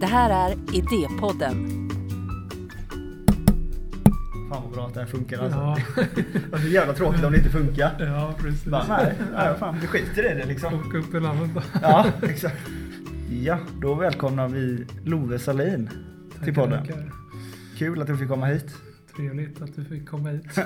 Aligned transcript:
Det 0.00 0.06
här 0.06 0.50
är 0.50 0.56
Idépodden. 0.74 1.88
Fan 4.50 4.62
vad 4.62 4.72
bra 4.72 4.86
att 4.86 4.94
det 4.94 5.00
här 5.00 5.06
funkar 5.06 5.38
alltså. 5.38 5.58
Ja, 5.58 5.76
Det 6.50 6.56
är 6.56 6.58
så 6.58 6.68
jävla 6.68 6.94
tråkigt 6.94 7.24
om 7.24 7.32
det 7.32 7.38
inte 7.38 7.50
funkar. 7.50 7.94
ja 7.98 8.34
precis. 8.38 8.64
Bara, 8.64 8.86
nej, 8.88 9.14
nej, 9.32 9.54
fan, 9.58 9.76
vi 9.80 9.86
skiter 9.86 10.32
i 10.32 10.34
det 10.38 10.46
liksom. 10.46 10.80
Plocka 10.82 10.98
upp 10.98 11.14
en 11.14 11.26
annan. 11.26 11.60
Ja, 11.82 12.06
exakt. 12.22 12.56
Ja, 13.30 13.58
då 13.80 13.94
välkomnar 13.94 14.48
vi 14.48 14.86
Love 15.04 15.38
Salin 15.38 15.90
till 16.44 16.54
podden. 16.54 16.86
Tackar. 16.86 17.12
Kul 17.78 18.00
att 18.00 18.06
du 18.06 18.16
fick 18.16 18.28
komma 18.28 18.46
hit. 18.46 18.74
Trevligt 19.16 19.62
att 19.62 19.76
du 19.76 19.84
fick 19.84 20.08
komma 20.08 20.28
hit. 20.30 20.44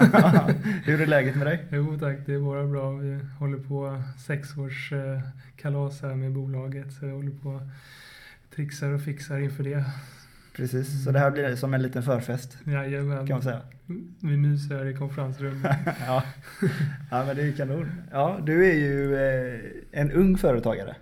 Hur 0.85 1.01
är 1.01 1.07
läget 1.07 1.37
med 1.37 1.47
dig? 1.47 1.67
Jo 1.73 1.99
tack, 2.01 2.19
det 2.27 2.35
är 2.35 2.41
bara 2.41 2.67
bra. 2.67 2.91
Vi 2.91 3.19
håller 3.39 3.59
på 3.59 4.03
sexårs 4.27 4.93
eh, 4.93 5.21
kalas 5.57 6.03
här 6.03 6.15
med 6.15 6.33
bolaget. 6.33 6.93
Så 6.93 7.07
jag 7.07 7.15
håller 7.15 7.31
på 7.43 7.61
trixar 8.61 8.93
och 8.93 9.01
fixar 9.01 9.39
inför 9.39 9.65
det. 9.65 9.85
Precis, 10.57 11.05
så 11.05 11.11
det 11.11 11.19
här 11.19 11.31
blir 11.31 11.57
som 11.57 11.75
en 11.75 11.83
liten 11.83 12.03
förfest 12.03 12.59
Jajamän. 12.65 13.27
kan 13.27 13.35
man 13.35 13.43
säga. 13.43 13.61
Vi 14.21 14.37
myser 14.37 14.77
här 14.79 14.87
i 14.87 14.95
konferensrummet. 14.95 15.77
Ja, 16.07 16.25
ja 17.11 17.25
men 17.25 17.37
det 17.37 17.43
är 17.43 17.53
kanon. 17.53 17.93
Ja, 18.11 18.41
du 18.47 18.71
är 18.71 18.75
ju 18.75 19.17
eh, 19.17 19.61
en 20.01 20.13
ung 20.13 20.39
företagare. 20.39 20.97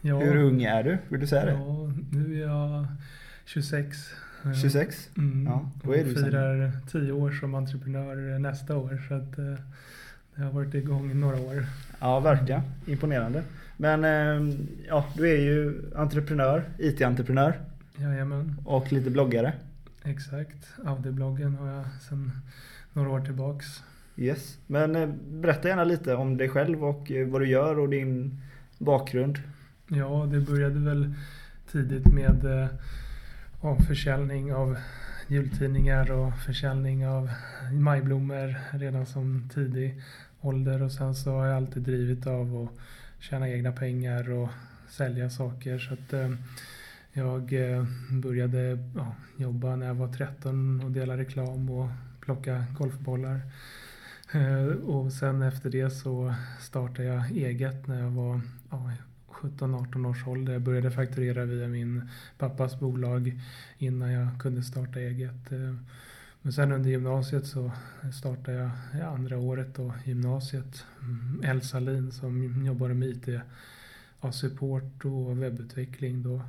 Ja, 0.00 0.18
Hur 0.18 0.36
ung 0.36 0.62
är 0.62 0.82
du? 0.82 0.98
Vill 1.08 1.20
du 1.20 1.26
säga 1.26 1.44
det? 1.44 1.52
Ja, 1.52 1.92
nu 2.12 2.42
är 2.42 2.46
jag 2.46 2.86
26. 3.44 3.96
Eh, 4.44 4.52
26? 4.52 5.08
Mm. 5.16 5.46
Ja, 5.46 5.70
då 5.82 5.94
är 5.94 6.04
du 6.04 6.14
firar 6.14 6.72
10 6.90 7.12
år 7.12 7.30
som 7.30 7.54
entreprenör 7.54 8.38
nästa 8.38 8.76
år. 8.76 9.02
Så 9.08 9.14
att, 9.14 9.38
eh, 9.38 9.64
det 10.34 10.42
har 10.42 10.52
varit 10.52 10.74
igång 10.74 11.10
i 11.10 11.14
några 11.14 11.36
år. 11.40 11.66
Ja, 12.00 12.20
verkligen. 12.20 12.60
Imponerande. 12.86 13.42
Men 13.76 14.04
eh, 14.04 14.56
ja, 14.88 15.04
du 15.16 15.30
är 15.30 15.40
ju 15.40 15.82
entreprenör, 15.96 16.64
IT-entreprenör 16.78 17.60
Jajamän, 17.96 18.56
och 18.64 18.92
lite 18.92 19.10
bloggare. 19.10 19.52
exakt. 20.04 20.68
Audi-bloggen 20.84 21.56
har 21.56 21.68
jag 21.68 21.84
sedan 22.08 22.30
några 22.92 23.10
år 23.10 23.20
tillbaks. 23.20 23.66
Yes. 24.16 24.58
Men 24.66 24.96
eh, 24.96 25.08
berätta 25.30 25.68
gärna 25.68 25.84
lite 25.84 26.14
om 26.14 26.36
dig 26.36 26.48
själv 26.48 26.84
och 26.84 27.10
eh, 27.10 27.28
vad 27.28 27.40
du 27.40 27.48
gör 27.48 27.78
och 27.78 27.88
din 27.88 28.40
bakgrund. 28.78 29.38
Ja, 29.88 30.28
det 30.32 30.40
började 30.40 30.80
väl 30.80 31.14
tidigt 31.72 32.06
med 32.06 32.44
eh, 32.44 32.68
ja, 33.62 33.76
försäljning 33.88 34.54
av 34.54 34.76
jultidningar 35.28 36.12
och 36.12 36.38
försäljning 36.38 37.06
av 37.08 37.30
majblommor 37.72 38.54
redan 38.78 39.06
som 39.06 39.48
tidig 39.54 40.02
ålder. 40.40 40.82
Och 40.82 40.92
sen 40.92 41.14
så 41.14 41.30
har 41.30 41.46
jag 41.46 41.56
alltid 41.56 41.82
drivit 41.82 42.26
av 42.26 42.56
att 42.62 42.80
tjäna 43.30 43.48
egna 43.48 43.72
pengar 43.72 44.30
och 44.30 44.48
sälja 44.88 45.30
saker. 45.30 45.78
Så 45.78 45.94
att 45.94 46.12
eh, 46.12 46.30
jag 47.12 47.52
eh, 47.52 47.84
började 48.10 48.78
ja, 48.94 49.14
jobba 49.36 49.76
när 49.76 49.86
jag 49.86 49.94
var 49.94 50.08
13 50.08 50.80
och 50.84 50.90
dela 50.90 51.16
reklam 51.16 51.70
och 51.70 51.88
plocka 52.20 52.64
golfbollar. 52.78 53.40
Eh, 54.32 54.66
och 54.66 55.12
sen 55.12 55.42
efter 55.42 55.70
det 55.70 55.90
så 55.90 56.34
startade 56.60 57.08
jag 57.08 57.30
eget 57.30 57.86
när 57.86 58.00
jag 58.00 58.10
var 58.10 58.40
ja, 58.70 58.92
17-18 59.28 60.10
års 60.10 60.26
ålder. 60.26 60.52
Jag 60.52 60.62
började 60.62 60.90
fakturera 60.90 61.44
via 61.44 61.68
min 61.68 62.08
pappas 62.38 62.80
bolag 62.80 63.40
innan 63.78 64.12
jag 64.12 64.28
kunde 64.40 64.62
starta 64.62 65.00
eget. 65.00 65.52
Eh, 65.52 65.74
men 66.44 66.52
sen 66.52 66.72
under 66.72 66.90
gymnasiet 66.90 67.46
så 67.46 67.72
startade 68.12 68.70
jag 68.92 69.00
andra 69.00 69.38
året 69.38 69.74
då, 69.74 69.94
gymnasiet. 70.04 70.86
Mm, 71.02 71.42
Elsa 71.44 71.80
Lin 71.80 72.12
som 72.12 72.66
jobbade 72.66 72.94
med 72.94 73.08
IT, 73.08 73.28
ja, 74.20 74.32
support 74.32 75.04
och 75.04 75.42
webbutveckling 75.42 76.22
då. 76.22 76.42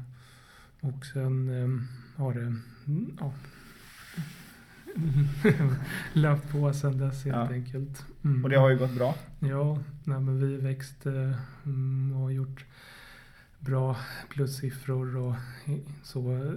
Och 0.79 1.05
sen 1.05 1.49
eh, 1.49 1.69
har 2.23 2.33
det 2.33 2.55
mm, 2.87 3.17
ja, 3.19 3.33
löpt 6.13 6.51
på 6.51 6.73
sen 6.73 6.97
dess 6.97 7.25
helt 7.25 7.35
ja. 7.35 7.53
enkelt. 7.53 8.05
Mm. 8.23 8.43
Och 8.43 8.49
det 8.49 8.55
mm. 8.55 8.63
har 8.63 8.69
ju 8.69 8.77
gått 8.77 8.95
bra? 8.95 9.15
Ja, 9.39 9.79
nej, 10.03 10.19
men 10.19 10.39
vi 10.39 10.57
växte 10.57 11.37
och 12.13 12.19
har 12.19 12.31
gjort 12.31 12.65
bra 13.59 13.97
plussiffror 14.29 15.17
och 15.17 15.35
så. 16.03 16.53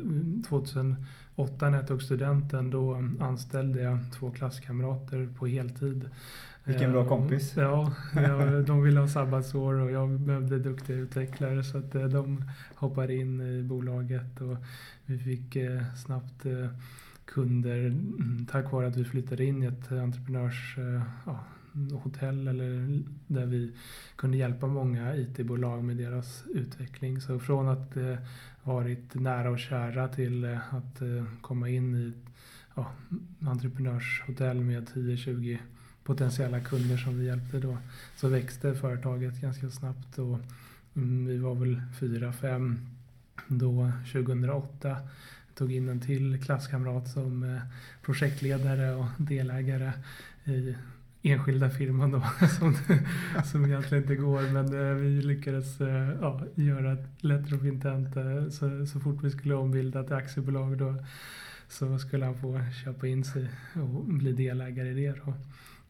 2000 0.49 0.97
åtta 1.39 1.71
när 1.71 1.79
jag 1.79 1.87
tog 1.87 2.03
studenten 2.03 2.71
då 2.71 3.03
anställde 3.21 3.83
jag 3.83 3.99
två 4.19 4.31
klasskamrater 4.31 5.29
på 5.39 5.47
heltid. 5.47 6.11
Vilken 6.65 6.93
bra 6.93 7.03
eh, 7.03 7.09
kompis. 7.09 7.53
Ja, 7.57 7.93
de 8.67 8.83
ville 8.83 9.01
ha 9.01 9.09
sabbatsår 9.09 9.75
och 9.75 9.91
jag 9.91 10.21
behövde 10.21 10.59
duktiga 10.59 10.97
utvecklare 10.97 11.65
så 11.65 11.79
att 11.79 11.95
eh, 11.95 12.05
de 12.05 12.45
hoppade 12.75 13.15
in 13.15 13.41
i 13.41 13.63
bolaget 13.63 14.41
och 14.41 14.57
vi 15.07 15.19
fick 15.19 15.57
eh, 15.57 15.83
snabbt 16.05 16.47
kunder 17.25 17.87
mm, 17.87 18.47
tack 18.51 18.73
vare 18.73 18.87
att 18.87 18.97
vi 18.97 19.05
flyttade 19.05 19.45
in 19.45 19.63
i 19.63 19.67
ett 19.67 19.93
entreprenörs... 19.93 20.77
Ja, 21.27 21.39
hotell 22.03 22.49
eller 22.49 23.03
där 23.27 23.47
vi 23.47 23.73
kunde 24.17 24.37
hjälpa 24.37 24.67
många 24.67 25.17
IT-bolag 25.17 25.85
med 25.85 25.97
deras 25.97 26.45
utveckling. 26.55 27.21
Så 27.21 27.39
från 27.39 27.69
att 27.69 27.97
eh, 27.97 28.17
varit 28.63 29.15
nära 29.15 29.51
och 29.51 29.59
kära 29.59 30.09
till 30.09 30.45
eh, 30.45 30.75
att 30.75 31.01
eh, 31.01 31.25
komma 31.41 31.69
in 31.69 31.95
i 31.95 32.13
ja, 32.77 32.93
entreprenörshotell 33.41 34.61
med 34.61 34.89
10-20 34.89 35.59
potentiella 36.05 36.61
kunder 36.61 36.97
som 36.97 37.19
vi 37.19 37.27
hjälpte 37.27 37.61
då 37.61 37.79
så 38.17 38.29
växte 38.29 38.75
företaget 38.75 39.41
ganska 39.41 39.71
snabbt 39.71 40.19
och 40.19 40.39
mm, 40.97 41.27
vi 41.27 41.39
var 41.39 41.55
väl 41.55 41.83
fyra, 42.01 42.33
fem 42.33 42.79
då 43.49 43.93
2008 44.13 44.97
tog 45.55 45.73
in 45.73 45.89
en 45.89 46.01
till 46.01 46.43
klasskamrat 46.45 47.09
som 47.09 47.43
eh, 47.43 47.63
projektledare 48.03 48.95
och 48.95 49.07
delägare 49.19 49.93
i 50.45 50.75
enskilda 51.23 51.71
firman 51.71 52.11
då 52.11 52.23
som, 52.59 52.77
som 53.45 53.65
egentligen 53.65 54.05
inte 54.05 54.17
går 54.17 54.53
men 54.53 54.89
eh, 54.89 54.95
vi 54.95 55.23
lyckades 55.23 55.81
eh, 55.81 56.11
ja, 56.21 56.43
göra 56.55 56.93
ett 56.93 57.25
letter 57.25 57.55
of 57.55 57.65
intent 57.65 58.17
eh, 58.17 58.49
så, 58.49 58.87
så 58.87 59.01
fort 59.01 59.25
vi 59.25 59.31
skulle 59.31 59.55
ombilda 59.55 60.05
till 60.05 60.17
aktiebolag 60.17 60.79
då 60.79 60.95
så 61.69 61.99
skulle 61.99 62.25
han 62.25 62.39
få 62.39 62.61
köpa 62.85 63.07
in 63.07 63.25
sig 63.25 63.49
och 63.75 64.05
bli 64.05 64.33
delägare 64.33 64.89
i 64.89 64.95
det 64.95 65.25
då. 65.25 65.35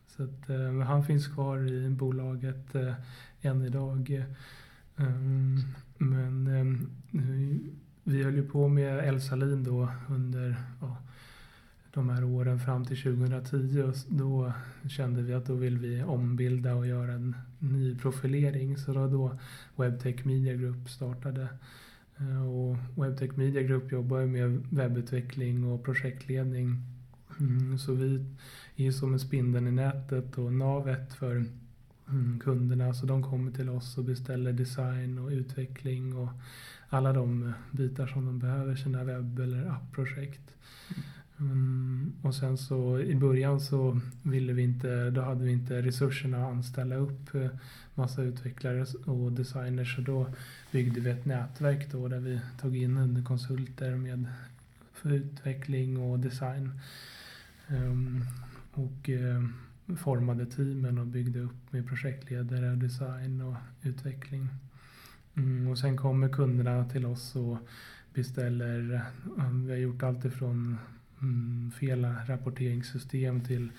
Så 0.06 0.22
att, 0.22 0.50
eh, 0.50 0.80
han 0.80 1.04
finns 1.04 1.26
kvar 1.26 1.72
i 1.72 1.90
bolaget 1.90 2.74
eh, 2.74 2.94
än 3.42 3.62
idag. 3.62 4.24
Um, 4.96 5.60
men 5.98 6.46
um, 6.46 6.90
vi 8.04 8.22
höll 8.22 8.34
ju 8.34 8.48
på 8.48 8.68
med 8.68 9.08
El 9.08 9.38
Lin 9.38 9.64
då 9.64 9.88
under 10.08 10.56
ja, 10.80 10.96
de 11.98 12.08
här 12.08 12.24
åren 12.24 12.58
fram 12.58 12.84
till 12.84 13.02
2010 13.02 13.82
och 13.82 13.94
då 14.08 14.52
kände 14.88 15.22
vi 15.22 15.34
att 15.34 15.46
då 15.46 15.54
vill 15.54 15.78
vi 15.78 16.02
ombilda 16.02 16.74
och 16.74 16.86
göra 16.86 17.12
en 17.12 17.36
ny 17.58 17.98
profilering. 17.98 18.76
Så 18.76 18.92
då, 18.92 19.06
då 19.06 19.38
Webtech 19.76 20.24
Media 20.24 20.54
Group 20.54 20.90
startade. 20.90 21.48
Eh, 22.18 22.48
och 22.48 22.76
Webtech 22.94 23.36
Media 23.36 23.62
Group 23.62 23.92
jobbar 23.92 24.18
ju 24.18 24.26
med 24.26 24.62
webbutveckling 24.70 25.64
och 25.64 25.84
projektledning. 25.84 26.76
Mm, 27.40 27.78
så 27.78 27.92
vi 27.92 28.26
är 28.76 28.90
som 28.90 29.12
en 29.12 29.20
spindeln 29.20 29.68
i 29.68 29.72
nätet 29.72 30.38
och 30.38 30.52
navet 30.52 31.14
för 31.14 31.44
mm, 32.08 32.40
kunderna. 32.40 32.94
Så 32.94 33.06
de 33.06 33.22
kommer 33.22 33.52
till 33.52 33.68
oss 33.68 33.98
och 33.98 34.04
beställer 34.04 34.52
design 34.52 35.18
och 35.18 35.30
utveckling 35.30 36.16
och 36.16 36.28
alla 36.88 37.12
de 37.12 37.46
eh, 37.46 37.52
bitar 37.70 38.06
som 38.06 38.26
de 38.26 38.38
behöver 38.38 38.76
sina 38.76 39.04
webb 39.04 39.38
eller 39.38 39.66
appprojekt. 39.66 40.54
Mm, 40.90 41.02
Mm, 41.40 42.12
och 42.22 42.34
sen 42.34 42.58
så 42.58 43.00
i 43.00 43.14
början 43.14 43.60
så 43.60 44.00
ville 44.22 44.52
vi 44.52 44.62
inte, 44.62 45.10
då 45.10 45.20
hade 45.20 45.44
vi 45.44 45.52
inte 45.52 45.82
resurserna 45.82 46.38
att 46.38 46.52
anställa 46.52 46.94
upp 46.94 47.34
eh, 47.34 47.50
massa 47.94 48.22
utvecklare 48.22 48.86
och 49.04 49.32
designers 49.32 49.96
så 49.96 50.02
då 50.02 50.26
byggde 50.72 51.00
vi 51.00 51.10
ett 51.10 51.24
nätverk 51.24 51.92
då 51.92 52.08
där 52.08 52.20
vi 52.20 52.40
tog 52.60 52.76
in 52.76 53.24
konsulter 53.24 53.96
med 53.96 54.26
för 54.92 55.12
utveckling 55.12 55.98
och 55.98 56.18
design. 56.18 56.80
Um, 57.68 58.24
och 58.72 59.08
uh, 59.08 59.48
formade 59.96 60.46
teamen 60.46 60.98
och 60.98 61.06
byggde 61.06 61.40
upp 61.40 61.72
med 61.72 61.88
projektledare, 61.88 62.76
design 62.76 63.40
och 63.40 63.54
utveckling. 63.82 64.48
Mm, 65.34 65.68
och 65.68 65.78
sen 65.78 65.96
kommer 65.96 66.28
kunderna 66.28 66.84
till 66.84 67.06
oss 67.06 67.36
och 67.36 67.58
beställer, 68.14 68.94
eh, 68.94 69.50
vi 69.50 69.70
har 69.70 69.78
gjort 69.78 70.02
allt 70.02 70.24
ifrån 70.24 70.78
mm, 71.22 71.72
fel 71.80 72.04
rapporteringssystem 72.26 73.40
till 73.40 73.72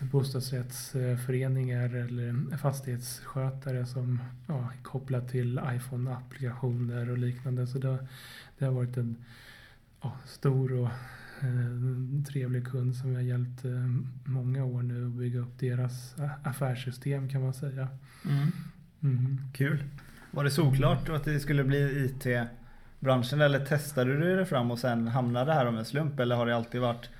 bostadsrättsföreningar 0.00 1.94
eller 1.94 2.56
fastighetsskötare 2.56 3.86
som 3.86 4.20
ja, 4.46 4.72
kopplat 4.82 5.28
till 5.28 5.60
iPhone-applikationer 5.64 7.10
och 7.10 7.18
liknande. 7.18 7.66
Så 7.66 7.78
det, 7.78 8.06
det 8.58 8.64
har 8.64 8.72
varit 8.72 8.96
en 8.96 9.16
ja, 10.02 10.16
stor 10.26 10.72
och 10.72 10.88
eh, 11.40 12.24
trevlig 12.28 12.66
kund 12.66 12.96
som 12.96 13.10
vi 13.10 13.14
har 13.14 13.22
hjälpt 13.22 13.64
eh, 13.64 13.90
många 14.24 14.64
år 14.64 14.82
nu 14.82 15.06
att 15.06 15.12
bygga 15.12 15.40
upp 15.40 15.58
deras 15.58 16.18
a- 16.18 16.30
affärssystem 16.42 17.28
kan 17.28 17.42
man 17.42 17.54
säga. 17.54 17.88
Mm. 18.24 19.40
Kul. 19.52 19.84
Var 20.30 20.44
det 20.44 20.50
såklart 20.50 21.08
att 21.08 21.24
det 21.24 21.40
skulle 21.40 21.64
bli 21.64 22.04
IT 22.04 22.26
branschen 23.06 23.40
eller 23.40 23.64
testade 23.64 24.16
du 24.16 24.36
dig 24.36 24.44
fram 24.44 24.70
och 24.70 24.78
sen 24.78 25.08
hamnade 25.08 25.52
här 25.52 25.66
om 25.66 25.78
en 25.78 25.84
slump 25.84 26.20
eller 26.20 26.36
har 26.36 26.46
det 26.46 26.56
alltid 26.56 26.80
varit 26.80 27.10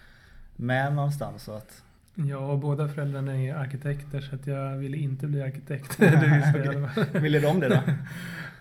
med 0.56 0.94
någonstans? 0.94 1.42
Så 1.42 1.52
att... 1.52 1.82
Ja, 2.14 2.58
båda 2.62 2.88
föräldrarna 2.88 3.36
är 3.36 3.54
arkitekter 3.54 4.20
så 4.20 4.34
att 4.34 4.46
jag 4.46 4.76
ville 4.76 4.96
inte 4.96 5.26
bli 5.26 5.42
arkitekt. 5.42 5.98
det 5.98 6.90
fall. 6.94 7.20
Ville 7.20 7.40
de 7.40 7.60
det 7.60 7.68
då? 7.68 7.80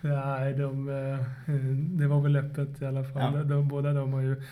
Nej, 0.00 0.54
de, 0.54 0.88
eh, 0.88 1.54
det 1.98 2.06
var 2.06 2.20
väl 2.20 2.36
öppet 2.36 2.82
i 2.82 2.86
alla 2.86 3.04
fall. 3.04 3.34
Ja. 3.34 3.42
De, 3.42 3.68
båda 3.68 3.92
de 3.92 4.12
har 4.12 4.20
ju 4.20 4.42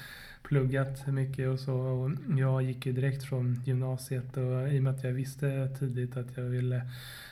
pluggat 0.42 1.06
mycket 1.06 1.48
och 1.48 1.60
så. 1.60 1.74
Och 1.74 2.10
jag 2.38 2.62
gick 2.62 2.86
ju 2.86 2.92
direkt 2.92 3.24
från 3.24 3.62
gymnasiet 3.64 4.36
och 4.36 4.68
i 4.68 4.78
och 4.78 4.82
med 4.82 4.94
att 4.94 5.04
jag 5.04 5.12
visste 5.12 5.68
tidigt 5.78 6.16
att 6.16 6.36
jag 6.36 6.44
ville 6.44 6.82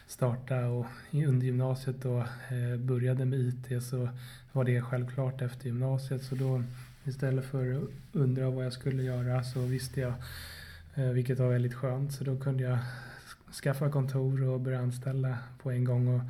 starta 0.07 0.67
och 0.67 0.87
under 1.13 1.47
gymnasiet 1.47 1.97
då 2.03 2.19
eh, 2.19 2.77
började 2.79 3.25
med 3.25 3.39
IT 3.39 3.83
så 3.83 4.09
var 4.53 4.65
det 4.65 4.83
självklart 4.83 5.43
efter 5.43 5.67
gymnasiet. 5.67 6.23
Så 6.23 6.35
då 6.35 6.63
istället 7.05 7.45
för 7.45 7.73
att 7.75 7.89
undra 8.13 8.51
vad 8.51 8.65
jag 8.65 8.73
skulle 8.73 9.03
göra 9.03 9.45
så 9.45 9.61
visste 9.61 10.01
jag, 10.01 10.13
eh, 10.95 11.11
vilket 11.11 11.39
var 11.39 11.49
väldigt 11.49 11.75
skönt, 11.75 12.13
så 12.13 12.25
då 12.25 12.37
kunde 12.37 12.63
jag 12.63 12.79
skaffa 13.63 13.91
kontor 13.91 14.43
och 14.49 14.61
börja 14.61 14.79
anställa 14.81 15.39
på 15.63 15.71
en 15.71 15.85
gång 15.85 16.09
och 16.09 16.21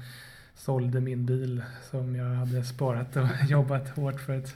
sålde 0.54 1.00
min 1.00 1.26
bil 1.26 1.62
som 1.90 2.16
jag 2.16 2.24
hade 2.34 2.64
sparat 2.64 3.16
och 3.16 3.28
jobbat 3.48 3.88
hårt 3.88 4.20
för 4.20 4.38
att 4.38 4.54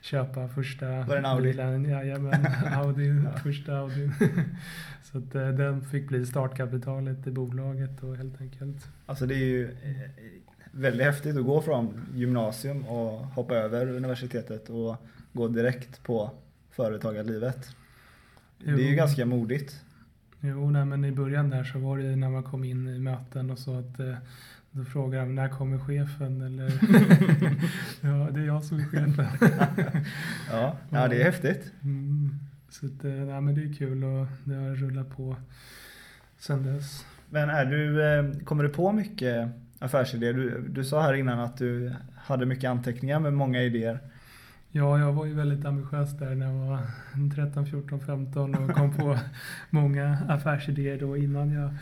köpa 0.00 0.48
första 0.48 0.86
Var 0.86 1.06
det 1.14 1.18
en 1.18 1.26
Audi? 1.26 1.42
bilen. 1.48 1.84
Jajamän, 1.84 2.46
Audi, 2.72 3.22
första 3.42 3.76
Audi. 3.78 4.10
Så 5.02 5.18
att 5.18 5.34
eh, 5.34 5.48
den 5.48 5.84
fick 5.84 6.08
bli 6.08 6.26
startkapitalet 6.26 7.26
i 7.26 7.30
bolaget 7.30 7.90
då 8.00 8.14
helt 8.14 8.40
enkelt. 8.40 8.88
Alltså 9.06 9.26
det 9.26 9.34
är 9.34 9.38
ju 9.46 9.64
eh, 9.64 10.10
väldigt 10.76 11.06
häftigt 11.06 11.36
att 11.36 11.44
gå 11.44 11.62
från 11.62 12.06
gymnasium 12.14 12.86
och 12.86 13.18
hoppa 13.26 13.54
över 13.54 13.86
universitetet 13.88 14.70
och 14.70 14.96
gå 15.32 15.48
direkt 15.48 16.02
på 16.02 16.30
företagarlivet. 16.70 17.76
Det 18.58 18.70
är 18.70 18.76
ju 18.76 18.90
Jo. 18.90 18.96
ganska 18.96 19.26
modigt. 19.26 19.82
Jo, 20.40 20.70
nej, 20.70 20.84
men 20.84 21.04
i 21.04 21.12
början 21.12 21.50
där 21.50 21.64
så 21.64 21.78
var 21.78 21.98
det 21.98 22.16
när 22.16 22.28
man 22.30 22.42
kom 22.42 22.64
in 22.64 22.88
i 22.88 22.98
möten 22.98 23.50
och 23.50 23.58
så 23.58 23.78
att 23.78 24.00
eh, 24.00 24.14
då 24.70 24.84
frågade 24.84 25.24
de 25.24 25.34
när 25.34 25.48
kommer 25.48 25.78
chefen 25.78 26.42
eller 26.42 26.64
ja, 28.00 28.30
det 28.30 28.40
är 28.40 28.46
jag 28.46 28.64
som 28.64 28.78
är 28.80 28.84
chefen. 28.84 29.26
Ja, 30.50 30.76
ja 30.90 31.08
det 31.08 31.20
är 31.20 31.24
häftigt. 31.24 31.72
Mm. 31.82 32.34
Så 32.68 32.86
att, 32.86 33.04
eh, 33.04 33.10
nej, 33.10 33.40
men 33.40 33.54
det 33.54 33.62
är 33.62 33.74
kul 33.74 34.04
och 34.04 34.26
det 34.44 34.54
har 34.54 34.74
rullat 34.74 35.16
på 35.16 35.36
sen 36.38 36.62
dess. 36.62 37.06
Men 37.30 37.50
är 37.50 37.64
du, 37.66 38.04
eh, 38.04 38.44
kommer 38.44 38.62
du 38.64 38.68
på 38.68 38.92
mycket 38.92 39.48
affärsidéer? 39.78 40.32
Du, 40.32 40.68
du 40.68 40.84
sa 40.84 41.02
här 41.02 41.14
innan 41.14 41.38
att 41.40 41.56
du 41.56 41.92
hade 42.16 42.46
mycket 42.46 42.70
anteckningar 42.70 43.20
med 43.20 43.32
många 43.32 43.62
idéer. 43.62 43.98
Ja, 44.70 44.98
jag 44.98 45.12
var 45.12 45.26
ju 45.26 45.34
väldigt 45.34 45.64
ambitiös 45.64 46.18
där 46.18 46.34
när 46.34 46.46
jag 46.46 46.54
var 46.66 46.78
13, 47.34 47.66
14, 47.66 48.00
15 48.00 48.54
och 48.54 48.70
kom 48.76 48.94
på 48.96 49.18
många 49.70 50.18
affärsidéer 50.28 50.98
då 51.00 51.16
innan 51.16 51.50
jag 51.50 51.74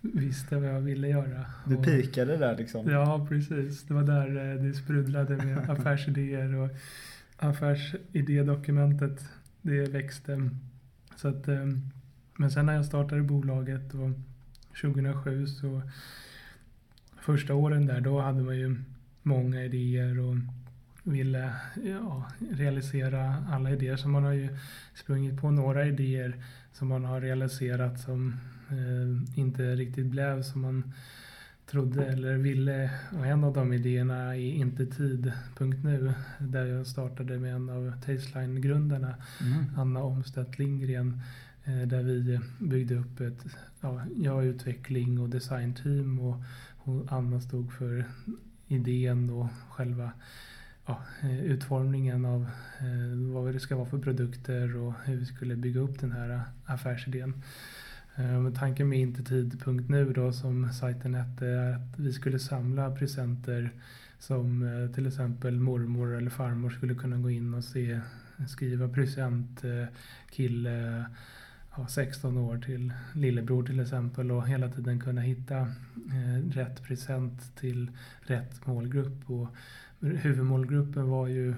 visste 0.00 0.56
vad 0.56 0.68
jag 0.74 0.80
ville 0.80 1.08
göra. 1.08 1.46
Du 1.64 1.76
Och- 1.76 1.84
pikade 1.84 2.36
där 2.36 2.56
liksom. 2.56 2.90
Ja, 2.90 3.26
precis. 3.28 3.82
Det 3.82 3.94
var 3.94 4.02
där 4.02 4.54
eh, 4.56 4.62
det 4.62 4.72
sprudlade 4.72 5.36
med 5.36 5.70
affärsidéer 5.70 6.54
och 6.54 6.68
affärsidédokumentet, 7.36 9.28
det 9.62 9.88
växte. 9.88 10.50
Så 11.16 11.28
att, 11.28 11.48
eh, 11.48 11.66
men 12.36 12.50
sen 12.50 12.66
när 12.66 12.74
jag 12.74 12.84
startade 12.84 13.22
bolaget 13.22 13.94
och 13.94 14.10
2007 14.80 15.46
så 15.46 15.82
första 17.20 17.54
åren 17.54 17.86
där, 17.86 18.00
då 18.00 18.20
hade 18.20 18.42
man 18.42 18.56
ju 18.56 18.76
många 19.22 19.64
idéer 19.64 20.18
och 20.18 20.36
ville 21.02 21.52
ja, 21.84 22.26
realisera 22.50 23.36
alla 23.50 23.70
idéer. 23.70 23.96
Så 23.96 24.08
man 24.08 24.24
har 24.24 24.32
ju 24.32 24.48
sprungit 24.94 25.40
på 25.40 25.50
några 25.50 25.86
idéer 25.86 26.36
som 26.72 26.88
man 26.88 27.04
har 27.04 27.20
realiserat 27.20 28.00
som 28.00 28.36
eh, 28.70 29.38
inte 29.38 29.76
riktigt 29.76 30.06
blev 30.06 30.42
som 30.42 30.60
man 30.60 30.92
trodde 31.70 32.06
eller 32.06 32.36
ville. 32.36 32.90
Och 33.12 33.26
en 33.26 33.44
av 33.44 33.52
de 33.52 33.72
idéerna 33.72 34.36
är 34.36 34.52
Inte 34.52 34.86
tid.nu 34.86 36.12
där 36.38 36.66
jag 36.66 36.86
startade 36.86 37.38
med 37.38 37.54
en 37.54 37.70
av 37.70 37.92
Tasteline-grundarna, 38.06 39.14
Mm. 39.40 39.64
Anna 39.76 40.02
Omstedt 40.02 40.58
Lindgren, 40.58 41.20
eh, 41.64 41.88
där 41.88 42.02
vi 42.02 42.40
byggde 42.58 42.94
upp 42.94 43.20
ett, 43.20 43.46
ja, 43.80 44.02
jag 44.16 44.44
utveckling 44.44 45.20
och 45.20 45.28
designteam 45.28 46.18
och, 46.18 46.42
och 46.88 47.12
Anna 47.12 47.40
stod 47.40 47.72
för 47.72 48.04
idén 48.68 49.30
och 49.30 49.48
själva 49.70 50.12
ja, 50.86 51.02
eh, 51.22 51.44
utformningen 51.44 52.24
av 52.24 52.42
eh, 52.78 53.32
vad 53.32 53.54
det 53.54 53.60
ska 53.60 53.76
vara 53.76 53.88
för 53.88 53.98
produkter 53.98 54.76
och 54.76 54.94
hur 55.04 55.16
vi 55.16 55.26
skulle 55.26 55.56
bygga 55.56 55.80
upp 55.80 56.00
den 56.00 56.12
här 56.12 56.30
eh, 56.30 56.40
affärsidén. 56.64 57.42
Men 58.20 58.54
tanken 58.54 58.88
med 58.88 58.98
Intertid.nu 58.98 60.12
då 60.12 60.32
som 60.32 60.72
sajten 60.72 61.14
hette 61.14 61.46
är 61.46 61.72
att 61.72 61.98
vi 61.98 62.12
skulle 62.12 62.38
samla 62.38 62.90
presenter 62.90 63.70
som 64.18 64.64
till 64.94 65.06
exempel 65.06 65.60
mormor 65.60 66.16
eller 66.16 66.30
farmor 66.30 66.70
skulle 66.70 66.94
kunna 66.94 67.16
gå 67.16 67.30
in 67.30 67.54
och 67.54 67.64
se, 67.64 68.00
skriva 68.48 68.88
present 68.88 69.62
kille 70.30 71.04
ja, 71.78 71.86
16 71.86 72.38
år 72.38 72.58
till 72.58 72.92
lillebror 73.14 73.62
till 73.62 73.80
exempel 73.80 74.30
och 74.30 74.48
hela 74.48 74.68
tiden 74.68 75.00
kunna 75.00 75.20
hitta 75.20 75.58
eh, 75.58 76.50
rätt 76.50 76.82
present 76.82 77.56
till 77.56 77.90
rätt 78.20 78.66
målgrupp. 78.66 79.30
Och 79.30 79.48
huvudmålgruppen 80.00 81.08
var 81.08 81.26
ju 81.26 81.50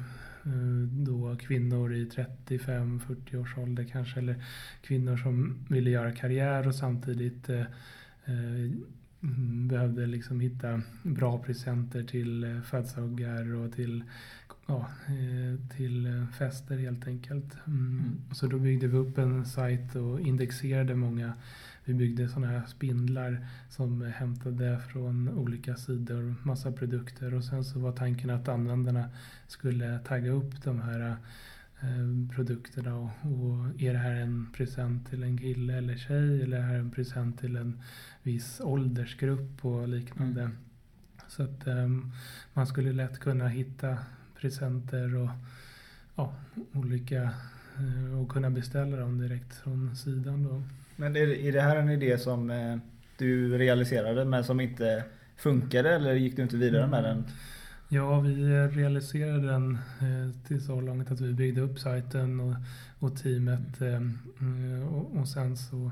eh, 0.45 0.89
då 0.91 1.37
kvinnor 1.37 1.95
i 1.95 2.05
35-40 2.05 3.37
års 3.37 3.59
ålder 3.59 3.85
kanske 3.85 4.21
eller 4.21 4.45
kvinnor 4.81 5.17
som 5.17 5.59
ville 5.69 5.91
göra 5.91 6.13
karriär 6.13 6.69
och 6.69 6.75
samtidigt 6.75 7.49
eh, 7.49 7.61
eh 8.25 8.71
behövde 9.69 10.07
liksom 10.07 10.41
hitta 10.41 10.83
bra 11.03 11.39
presenter 11.39 12.03
till 12.03 12.45
eh, 12.45 12.61
födelsedagar 12.61 13.55
och 13.55 13.73
till, 13.73 14.05
ja, 14.71 14.87
eh, 15.07 15.77
till 15.77 16.07
eh, 16.07 16.27
fester 16.27 16.79
helt 16.79 17.07
enkelt. 17.07 17.57
Mm. 17.67 17.79
Mm. 17.79 18.21
Så 18.33 18.47
då 18.47 18.59
byggde 18.59 18.87
vi 18.87 18.97
upp 18.97 19.19
en 19.19 19.47
sajt 19.47 19.97
och 19.97 20.21
indexerade 20.21 20.95
många. 20.95 21.33
Vi 21.85 21.95
byggde 21.95 22.29
sådana 22.29 22.47
här 22.47 22.67
spindlar 22.67 23.47
som 23.69 24.03
hämtade 24.03 24.81
från 24.81 25.29
olika 25.29 25.77
sidor 25.77 26.35
massa 26.43 26.73
produkter 26.73 27.35
och 27.35 27.45
sen 27.45 27.65
så 27.65 27.79
var 27.79 27.93
tanken 27.93 28.31
att 28.31 28.49
användarna 28.49 29.11
skulle 29.47 29.99
tagga 29.99 30.31
upp 30.31 30.65
de 30.65 30.81
här 30.81 31.17
eh, 31.81 32.35
produkterna 32.35 32.97
och, 32.97 33.11
och 33.23 33.83
är 33.83 33.93
det 33.93 33.99
här 33.99 34.15
en 34.15 34.53
present 34.57 35.11
till 35.11 35.23
en 35.23 35.39
kille 35.39 35.79
eller 35.79 35.97
tjej 35.97 36.43
eller 36.43 36.57
är 36.57 36.61
det 36.61 36.67
här 36.67 36.79
en 36.79 36.91
present 36.91 37.41
till 37.41 37.57
en 37.57 37.81
viss 38.23 38.61
åldersgrupp 38.65 39.65
och 39.65 39.89
liknande. 39.89 40.43
Mm. 40.43 40.57
Så 41.29 41.43
att 41.43 41.67
ehm, 41.67 42.13
man 42.55 42.67
skulle 42.67 42.93
lätt 42.93 43.19
kunna 43.19 43.49
hitta 43.49 43.99
presenter 44.41 45.17
och 45.17 45.29
ja, 46.17 46.33
olika 46.73 47.23
eh, 47.79 48.21
och 48.21 48.29
kunna 48.29 48.51
beställa 48.51 48.97
dem 48.97 49.19
direkt 49.19 49.55
från 49.55 49.97
sidan 49.97 50.45
då. 50.45 50.63
Men 50.97 51.17
är, 51.17 51.29
är 51.29 51.53
det 51.53 51.61
här 51.61 51.77
en 51.77 51.91
idé 51.91 52.19
som 52.19 52.51
eh, 52.51 52.77
du 53.19 53.59
realiserade 53.59 54.25
men 54.25 54.45
som 54.45 54.61
inte 54.61 55.05
funkade 55.37 55.95
eller 55.95 56.15
gick 56.15 56.37
du 56.37 56.43
inte 56.43 56.57
vidare 56.57 56.87
med 56.87 57.05
den? 57.05 57.25
Ja, 57.89 58.21
vi 58.21 58.45
realiserade 58.69 59.47
den 59.47 59.79
eh, 60.01 60.47
till 60.47 60.65
så 60.65 60.81
långt 60.81 61.11
att 61.11 61.21
vi 61.21 61.33
byggde 61.33 61.61
upp 61.61 61.79
sajten 61.79 62.41
och, 62.41 62.55
och 62.99 63.17
teamet 63.19 63.81
mm, 63.81 64.89
och, 64.89 65.17
och 65.21 65.29
sen 65.29 65.57
så 65.57 65.91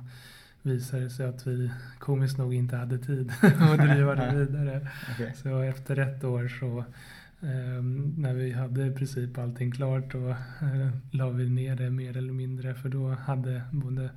visade 0.63 1.03
det 1.03 1.11
sig 1.11 1.27
att 1.27 1.47
vi 1.47 1.71
komiskt 1.99 2.39
nog 2.39 2.55
inte 2.55 2.77
hade 2.77 2.99
tid 2.99 3.33
att 3.43 3.79
driva 3.79 4.15
det 4.15 4.35
vidare. 4.35 4.89
Okej. 5.15 5.35
Så 5.43 5.61
efter 5.61 5.99
ett 5.99 6.25
år 6.25 6.49
så 6.61 6.85
Ehm, 7.41 8.15
när 8.19 8.35
vi 8.35 8.53
hade 8.53 8.87
i 8.87 8.91
princip 8.91 9.39
allting 9.39 9.73
klart 9.73 10.13
då 10.13 10.29
eh, 10.29 10.91
la 11.11 11.31
vi 11.31 11.49
ner 11.49 11.77
det 11.77 11.91
mer 11.91 12.17
eller 12.17 12.33
mindre 12.33 12.75
för 12.75 12.89
då 12.89 13.09
hade 13.09 13.63
både 13.73 14.11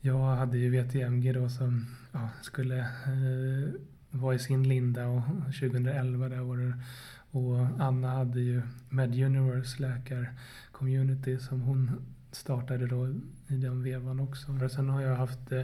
jag 0.00 0.36
hade 0.36 0.58
ju 0.58 0.70
VTMG 0.70 1.32
då 1.32 1.48
som 1.48 1.86
ja, 2.12 2.28
skulle 2.42 2.78
eh, 2.78 3.70
vara 4.10 4.34
i 4.34 4.38
sin 4.38 4.68
linda 4.68 5.06
och 5.06 5.22
2011 5.60 6.28
där 6.28 6.40
var 6.40 6.56
det 6.56 6.74
och 7.30 7.66
Anna 7.78 8.10
hade 8.10 8.40
ju 8.40 8.62
Med 8.88 9.22
Universe 9.22 9.82
läkar-community 9.82 11.38
som 11.38 11.60
hon 11.60 11.90
startade 12.32 12.86
då 12.86 13.08
i 13.48 13.56
den 13.56 13.82
vevan 13.82 14.20
också. 14.20 14.64
Och 14.64 14.70
sen 14.70 14.88
har 14.88 15.02
jag 15.02 15.16
haft 15.16 15.52
eh, 15.52 15.62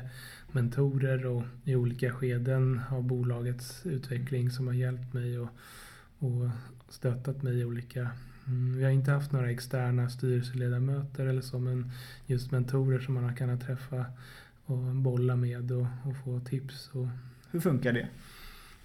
mentorer 0.52 1.26
och 1.26 1.43
i 1.64 1.76
olika 1.76 2.12
skeden 2.12 2.81
av 2.91 3.02
bolagets 3.02 3.87
utveckling 3.87 4.50
som 4.50 4.67
har 4.67 4.75
hjälpt 4.75 5.12
mig 5.12 5.38
och, 5.38 5.49
och 6.23 6.50
stöttat 6.88 7.43
mig 7.43 7.61
i 7.61 7.64
olika 7.64 8.11
Mm, 8.47 8.76
vi 8.76 8.85
har 8.85 8.91
inte 8.91 9.11
haft 9.11 9.33
några 9.33 9.50
externa 9.50 10.09
styrelseledamöter 10.09 11.26
eller 11.26 11.43
så 11.43 11.59
men 11.59 11.91
just 12.26 12.50
mentorer 12.50 12.99
som 12.99 13.14
man 13.14 13.25
har 13.25 13.33
kunnat 13.33 13.61
träffa 13.67 14.07
och 14.67 14.79
bolla 14.79 15.37
med 15.37 15.73
och, 15.73 15.87
och 16.05 16.17
få 16.25 16.41
tips. 16.41 16.91
Och, 16.93 17.09
Hur 17.50 17.61
funkar 17.61 17.93
det? 17.93 18.09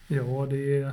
ja, 0.07 0.47
det 0.49 0.81
är, 0.81 0.91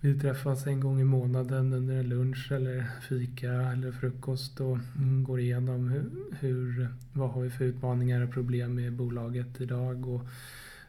vi 0.00 0.20
träffas 0.20 0.66
en 0.66 0.80
gång 0.80 1.00
i 1.00 1.04
månaden 1.04 1.72
under 1.72 1.94
en 1.94 2.08
lunch 2.08 2.52
eller 2.52 2.86
fika 3.08 3.52
eller 3.52 3.92
frukost 3.92 4.60
och 4.60 4.78
går 5.26 5.40
igenom 5.40 5.88
hur, 5.88 6.10
hur, 6.40 6.88
vad 7.12 7.30
har 7.30 7.42
vi 7.42 7.50
för 7.50 7.64
utmaningar 7.64 8.20
och 8.20 8.32
problem 8.32 8.74
med 8.74 8.92
bolaget 8.92 9.60
idag 9.60 10.08
och 10.08 10.26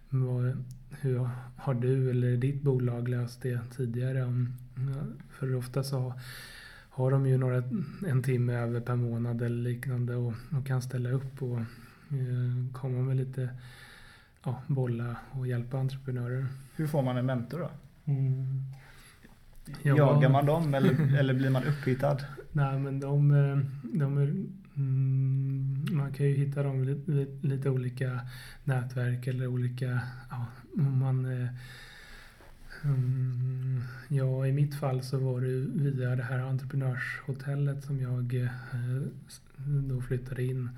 vad, 0.09 0.63
hur 0.89 1.29
har 1.55 1.73
du 1.73 2.09
eller 2.09 2.37
ditt 2.37 2.61
bolag 2.61 3.07
löst 3.07 3.41
det 3.41 3.59
tidigare? 3.75 4.45
För 5.29 5.55
ofta 5.55 5.83
så 5.83 6.13
har 6.89 7.11
de 7.11 7.25
ju 7.25 7.37
några, 7.37 7.63
en 8.07 8.23
timme 8.23 8.53
över 8.53 8.79
per 8.79 8.95
månad 8.95 9.41
eller 9.41 9.69
liknande 9.69 10.15
och, 10.15 10.33
och 10.57 10.67
kan 10.67 10.81
ställa 10.81 11.09
upp 11.09 11.41
och 11.41 11.59
eh, 11.59 12.73
komma 12.73 13.01
med 13.01 13.17
lite 13.17 13.49
ja, 14.43 14.61
bolla 14.67 15.15
och 15.31 15.47
hjälpa 15.47 15.77
entreprenörer. 15.77 16.47
Hur 16.75 16.87
får 16.87 17.03
man 17.03 17.17
en 17.17 17.25
mentor 17.25 17.59
då? 17.59 17.69
Mm. 18.05 18.63
Ja. 19.81 19.97
Jagar 19.97 20.29
man 20.29 20.45
dem 20.45 20.73
eller, 20.73 21.17
eller 21.19 21.33
blir 21.33 21.49
man 21.49 21.63
upphittad? 21.63 22.17
Nej 22.51 22.79
men 22.79 22.99
de, 22.99 23.31
eh, 23.31 23.57
de 23.99 24.17
är, 24.17 24.35
mm, 24.77 25.85
man 25.91 26.13
kan 26.13 26.25
ju 26.25 26.33
hitta 26.33 26.63
dem 26.63 26.83
lite, 26.83 27.47
lite 27.47 27.69
olika 27.69 28.21
nätverk 28.63 29.27
eller 29.27 29.47
olika, 29.47 29.99
ja, 30.29 30.45
man 30.75 31.25
eh, 31.25 31.49
Mm, 32.83 33.81
ja, 34.07 34.47
i 34.47 34.51
mitt 34.51 34.75
fall 34.75 35.01
så 35.01 35.17
var 35.17 35.41
det 35.41 35.91
via 35.91 36.15
det 36.15 36.23
här 36.23 36.39
entreprenörshotellet 36.39 37.83
som 37.83 38.01
jag 38.01 38.33
eh, 38.33 39.01
då 39.65 40.01
flyttade 40.01 40.43
in 40.43 40.69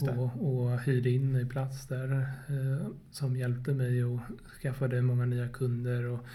och, 0.00 0.46
och 0.48 0.80
hyrde 0.80 1.10
in 1.10 1.34
en 1.34 1.48
plats 1.48 1.86
där 1.86 2.12
eh, 2.48 2.86
som 3.10 3.36
hjälpte 3.36 3.74
mig 3.74 4.04
och 4.04 4.20
skaffade 4.62 5.02
många 5.02 5.26
nya 5.26 5.48
kunder 5.48 6.04
och 6.04 6.26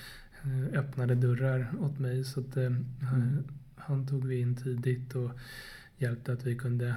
öppnade 0.73 1.15
dörrar 1.15 1.71
åt 1.79 1.99
mig. 1.99 2.23
Så 2.23 2.39
att, 2.39 2.57
mm. 2.57 2.85
han 3.75 4.07
tog 4.07 4.25
vi 4.25 4.39
in 4.39 4.55
tidigt 4.55 5.15
och 5.15 5.31
hjälpte 5.99 6.33
att 6.33 6.45
vi 6.45 6.55
kunde 6.55 6.95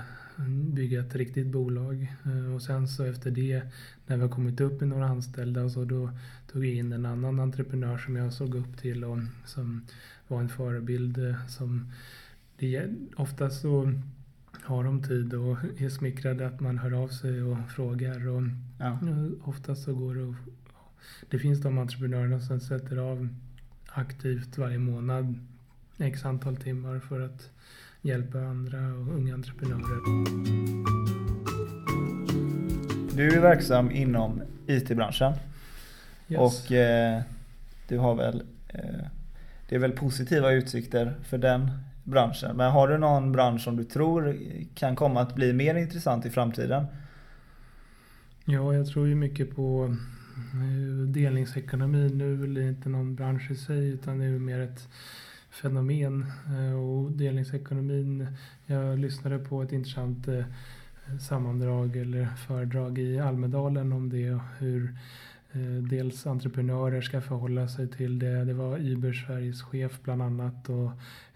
bygga 0.74 1.00
ett 1.00 1.16
riktigt 1.16 1.46
bolag. 1.46 2.16
Och 2.54 2.62
sen 2.62 2.88
så 2.88 3.04
efter 3.04 3.30
det, 3.30 3.62
när 4.06 4.16
vi 4.16 4.22
har 4.22 4.28
kommit 4.28 4.60
upp 4.60 4.82
i 4.82 4.86
några 4.86 5.06
anställda, 5.06 5.70
så 5.70 5.84
då 5.84 6.10
tog 6.52 6.64
jag 6.64 6.74
in 6.74 6.92
en 6.92 7.06
annan 7.06 7.40
entreprenör 7.40 7.98
som 7.98 8.16
jag 8.16 8.32
såg 8.32 8.54
upp 8.54 8.76
till 8.76 9.04
och 9.04 9.18
som 9.44 9.86
var 10.28 10.40
en 10.40 10.48
förebild. 10.48 11.34
Som 11.48 11.92
det, 12.56 12.88
ofta 13.16 13.50
så 13.50 13.92
har 14.52 14.84
de 14.84 15.02
tid 15.02 15.34
och 15.34 15.58
är 15.78 15.88
smickrade 15.88 16.46
att 16.46 16.60
man 16.60 16.78
hör 16.78 16.92
av 16.92 17.08
sig 17.08 17.42
och 17.42 17.70
frågar. 17.70 18.28
Och 18.28 18.42
ja. 18.78 18.98
Ofta 19.42 19.74
så 19.74 19.94
går 19.94 20.14
det 20.14 20.34
Det 21.28 21.38
finns 21.38 21.60
de 21.60 21.78
entreprenörerna 21.78 22.40
som 22.40 22.60
sätter 22.60 22.96
av 22.96 23.28
aktivt 23.86 24.58
varje 24.58 24.78
månad 24.78 25.38
x 25.98 26.24
antal 26.24 26.56
timmar 26.56 26.98
för 26.98 27.20
att 27.20 27.50
hjälpa 28.02 28.38
andra 28.38 28.78
och 28.78 29.14
unga 29.14 29.34
entreprenörer. 29.34 30.00
Du 33.16 33.36
är 33.36 33.40
verksam 33.40 33.90
inom 33.90 34.42
IT-branschen. 34.66 35.32
Yes. 36.28 36.40
Och 36.40 36.72
eh, 36.72 37.22
du 37.88 37.98
har 37.98 38.14
väl 38.14 38.42
eh, 38.68 39.06
Det 39.68 39.74
är 39.74 39.78
väl 39.78 39.92
positiva 39.92 40.52
utsikter 40.52 41.14
för 41.24 41.38
den 41.38 41.70
branschen. 42.04 42.56
Men 42.56 42.70
har 42.70 42.88
du 42.88 42.98
någon 42.98 43.32
bransch 43.32 43.62
som 43.62 43.76
du 43.76 43.84
tror 43.84 44.38
kan 44.74 44.96
komma 44.96 45.20
att 45.20 45.34
bli 45.34 45.52
mer 45.52 45.74
intressant 45.74 46.26
i 46.26 46.30
framtiden? 46.30 46.86
Ja, 48.44 48.74
jag 48.74 48.86
tror 48.86 49.08
ju 49.08 49.14
mycket 49.14 49.56
på 49.56 49.96
eh, 50.54 51.06
delningsekonomi. 51.06 52.10
Nu 52.14 52.42
är 52.42 52.46
det 52.46 52.68
inte 52.68 52.88
någon 52.88 53.14
bransch 53.14 53.50
i 53.50 53.56
sig 53.56 53.88
utan 53.88 54.18
det 54.18 54.24
är 54.24 54.38
mer 54.38 54.60
ett 54.60 54.88
fenomen. 55.52 56.26
Eh, 56.46 56.74
och 56.74 57.12
delningsekonomin, 57.12 58.26
jag 58.66 58.98
lyssnade 58.98 59.38
på 59.38 59.62
ett 59.62 59.72
intressant 59.72 60.28
eh, 60.28 60.44
sammandrag 61.28 61.96
eller 61.96 62.26
föredrag 62.26 62.98
i 62.98 63.18
Almedalen 63.18 63.92
om 63.92 64.10
det 64.10 64.30
och 64.30 64.40
hur 64.58 64.96
eh, 65.52 65.82
dels 65.90 66.26
entreprenörer 66.26 67.00
ska 67.00 67.20
förhålla 67.20 67.68
sig 67.68 67.88
till 67.88 68.18
det. 68.18 68.44
Det 68.44 68.54
var 68.54 68.78
Uber 68.78 69.12
Sveriges 69.12 69.62
chef 69.62 70.00
bland 70.02 70.22
annat 70.22 70.68
och 70.68 70.90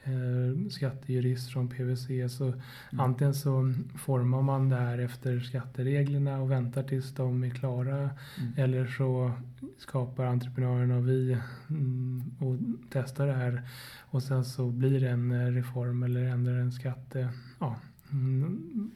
eh, 0.07 0.69
skattejurist 0.71 1.51
från 1.51 1.69
PWC. 1.69 2.29
Så 2.29 2.45
mm. 2.45 2.61
antingen 2.99 3.35
så 3.35 3.75
formar 3.99 4.43
man 4.43 4.69
det 4.69 4.77
här 4.77 4.99
efter 4.99 5.41
skattereglerna 5.41 6.39
och 6.39 6.51
väntar 6.51 6.83
tills 6.83 7.15
de 7.15 7.45
är 7.45 7.51
klara. 7.51 7.97
Mm. 7.97 8.53
Eller 8.57 8.87
så 8.87 9.33
skapar 9.79 10.25
entreprenörerna 10.25 10.97
och 10.97 11.09
vi 11.09 11.39
mm, 11.71 12.23
och 12.39 12.57
testar 12.91 13.27
det 13.27 13.33
här. 13.33 13.63
Och 14.01 14.23
sen 14.23 14.45
så 14.45 14.71
blir 14.71 15.01
det 15.01 15.11
en 15.11 15.55
reform 15.55 16.03
eller 16.03 16.25
ändrar 16.25 16.55
en 16.55 16.73
skatte, 16.73 17.29
ja, 17.59 17.77
mm, 18.13 18.91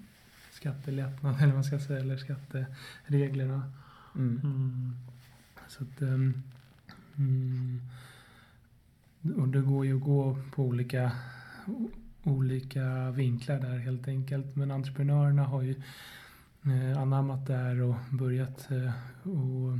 skattelättnad 0.50 1.34
eller 1.36 1.46
vad 1.46 1.54
man 1.54 1.64
ska 1.64 1.78
säga, 1.78 2.00
eller 2.00 2.16
skattereglerna. 2.16 3.72
Mm. 4.14 4.96
Så 5.68 5.84
att, 5.84 6.02
um, 6.02 6.42
och 9.22 9.48
det 9.48 9.60
går 9.60 9.86
ju 9.86 9.96
att 9.96 10.02
gå 10.02 10.38
på 10.54 10.62
olika, 10.62 11.12
olika 12.22 13.10
vinklar 13.10 13.60
där 13.60 13.78
helt 13.78 14.08
enkelt. 14.08 14.56
Men 14.56 14.70
entreprenörerna 14.70 15.44
har 15.44 15.62
ju 15.62 15.74
eh, 16.64 16.98
anammat 16.98 17.46
det 17.46 17.56
här 17.56 17.82
och 17.82 17.94
börjat 18.10 18.70
eh, 18.70 18.92
och 19.30 19.78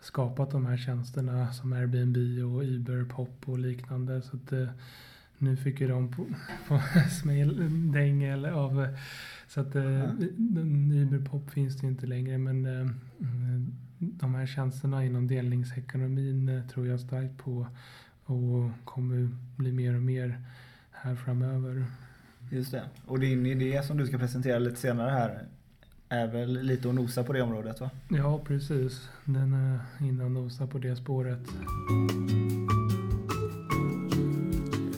skapat 0.00 0.50
de 0.50 0.66
här 0.66 0.76
tjänsterna 0.76 1.52
som 1.52 1.72
Airbnb 1.72 2.16
och 2.54 2.62
Uber, 2.62 3.04
Pop 3.04 3.48
och 3.48 3.58
liknande. 3.58 4.22
Så 4.22 4.36
att, 4.36 4.52
eh, 4.52 4.68
nu 5.38 5.56
fick 5.56 5.80
ju 5.80 5.88
de 5.88 6.12
på, 6.12 6.26
på 6.68 6.80
smäll, 7.10 8.46
av 8.46 8.88
så 9.48 9.60
att 9.60 9.76
eh, 9.76 10.10
Uber 10.92 11.24
Pop 11.24 11.50
finns 11.50 11.76
det 11.76 11.86
inte 11.86 12.06
längre 12.06 12.38
men 12.38 12.66
eh, 12.66 12.86
de 13.98 14.34
här 14.34 14.46
tjänsterna 14.46 15.04
inom 15.04 15.26
delningsekonomin 15.26 16.62
tror 16.72 16.86
jag 16.86 17.00
starkt 17.00 17.36
på 17.36 17.66
och 18.28 18.70
kommer 18.84 19.28
bli 19.56 19.72
mer 19.72 19.94
och 19.94 20.02
mer 20.02 20.40
här 20.90 21.14
framöver. 21.14 21.84
Just 22.50 22.72
det. 22.72 22.82
Och 23.06 23.20
din 23.20 23.46
idé 23.46 23.82
som 23.82 23.96
du 23.96 24.06
ska 24.06 24.18
presentera 24.18 24.58
lite 24.58 24.76
senare 24.76 25.10
här 25.10 25.42
är 26.08 26.26
väl 26.26 26.62
lite 26.62 26.88
att 26.88 26.94
nosa 26.94 27.24
på 27.24 27.32
det 27.32 27.42
området 27.42 27.80
va? 27.80 27.90
Ja 28.08 28.40
precis. 28.44 29.08
Den 29.24 29.52
är 29.52 29.80
inne 30.00 30.24
och 30.24 30.30
nosar 30.30 30.66
på 30.66 30.78
det 30.78 30.96
spåret. 30.96 31.40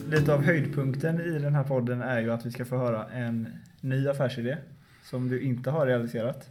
Lite 0.09 0.33
av 0.33 0.43
höjdpunkten 0.43 1.21
i 1.21 1.39
den 1.39 1.55
här 1.55 1.63
podden 1.63 2.01
är 2.01 2.19
ju 2.19 2.31
att 2.31 2.45
vi 2.45 2.51
ska 2.51 2.65
få 2.65 2.77
höra 2.77 3.09
en 3.09 3.47
ny 3.81 4.07
affärsidé 4.07 4.57
som 5.03 5.29
du 5.29 5.41
inte 5.41 5.69
har 5.69 5.85
realiserat 5.85 6.49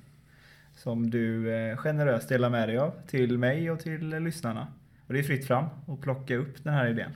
som 0.76 1.10
du 1.10 1.54
eh, 1.54 1.76
generöst 1.76 2.28
delar 2.28 2.50
med 2.50 2.68
dig 2.68 2.78
av 2.78 2.92
till 3.06 3.38
mig 3.38 3.70
och 3.70 3.80
till 3.80 4.08
lyssnarna. 4.08 4.66
Och 5.10 5.14
det 5.14 5.20
är 5.20 5.24
fritt 5.24 5.46
fram 5.46 5.66
att 5.86 6.00
plocka 6.00 6.36
upp 6.36 6.64
den 6.64 6.74
här 6.74 6.86
idén. 6.86 7.10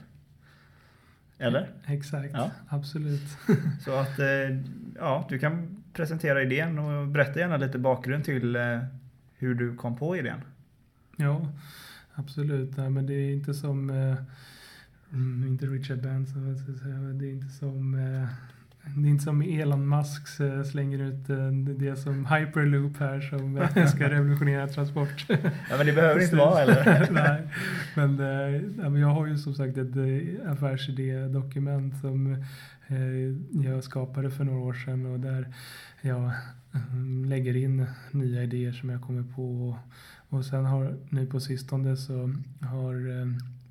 Eller? 1.37 1.69
Exakt, 1.87 2.29
ja. 2.33 2.51
absolut. 2.67 3.37
Så 3.85 3.95
att 3.95 4.19
eh, 4.19 4.59
ja, 4.95 5.25
du 5.29 5.39
kan 5.39 5.83
presentera 5.93 6.41
idén 6.41 6.79
och 6.79 7.07
berätta 7.07 7.39
gärna 7.39 7.57
lite 7.57 7.79
bakgrund 7.79 8.23
till 8.23 8.55
eh, 8.55 8.79
hur 9.37 9.55
du 9.55 9.75
kom 9.75 9.97
på 9.97 10.17
idén. 10.17 10.41
Ja, 11.15 11.51
absolut. 12.13 12.77
Nej, 12.77 12.89
men 12.89 13.05
det 13.05 13.13
är 13.13 13.31
inte 13.33 13.53
som, 13.53 13.89
mm, 15.11 15.47
inte 15.47 15.65
Richard 15.65 16.01
Branson, 16.01 16.55
det 17.19 17.25
är 17.25 17.31
inte 17.31 17.49
som 17.49 17.95
det 18.93 19.07
är 19.07 19.11
inte 19.11 19.23
som 19.23 19.41
Elon 19.41 19.89
Musk 19.89 20.39
eh, 20.39 20.63
slänger 20.63 20.99
ut 20.99 21.29
eh, 21.29 21.51
det 21.51 21.95
som 21.95 22.25
hyperloop 22.25 22.97
här 22.97 23.21
som 23.21 23.57
eh, 23.57 23.85
ska 23.95 24.09
revolutionera 24.09 24.67
transport. 24.67 25.25
Ja 25.69 25.77
men 25.77 25.85
det 25.85 25.93
behöver 25.93 26.21
inte 26.21 26.35
vara 26.35 26.61
eller? 26.61 27.07
Nej, 27.95 28.61
men 28.89 29.01
jag 29.01 29.07
har 29.07 29.27
ju 29.27 29.37
som 29.37 29.53
sagt 29.53 29.77
ett 29.77 29.95
affärsidé-dokument 30.45 31.93
som 32.01 32.43
jag 33.51 33.83
skapade 33.83 34.31
för 34.31 34.43
några 34.43 34.59
år 34.59 34.73
sedan 34.73 35.05
och 35.05 35.19
där 35.19 35.47
jag 36.01 36.31
lägger 37.25 37.55
in 37.55 37.85
nya 38.11 38.43
idéer 38.43 38.71
som 38.71 38.89
jag 38.89 39.01
kommer 39.01 39.23
på. 39.23 39.77
Och 40.29 40.45
sen 40.45 40.65
har 40.65 40.97
nu 41.09 41.25
på 41.25 41.39
sistone 41.39 41.97
så 41.97 42.33
har 42.61 42.95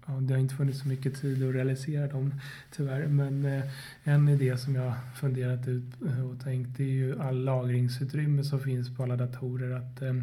ja, 0.07 0.13
det 0.13 0.35
har 0.35 0.41
inte 0.41 0.55
funnits 0.55 0.81
så 0.81 0.89
mycket 0.89 1.21
tid 1.21 1.49
att 1.49 1.55
realisera 1.55 2.07
dem 2.07 2.35
tyvärr. 2.71 3.07
Men 3.07 3.45
eh, 3.45 3.65
en 4.05 4.29
idé 4.29 4.57
som 4.57 4.75
jag 4.75 4.95
funderat 5.21 5.69
ut 5.69 6.03
eh, 6.07 6.31
och 6.31 6.41
tänkt 6.41 6.81
är 6.81 6.85
ju 6.85 7.21
all 7.21 7.45
lagringsutrymme 7.45 8.45
som 8.45 8.61
finns 8.61 8.97
på 8.97 9.03
alla 9.03 9.17
datorer. 9.17 9.71
Att 9.71 10.03
eh, 10.03 10.15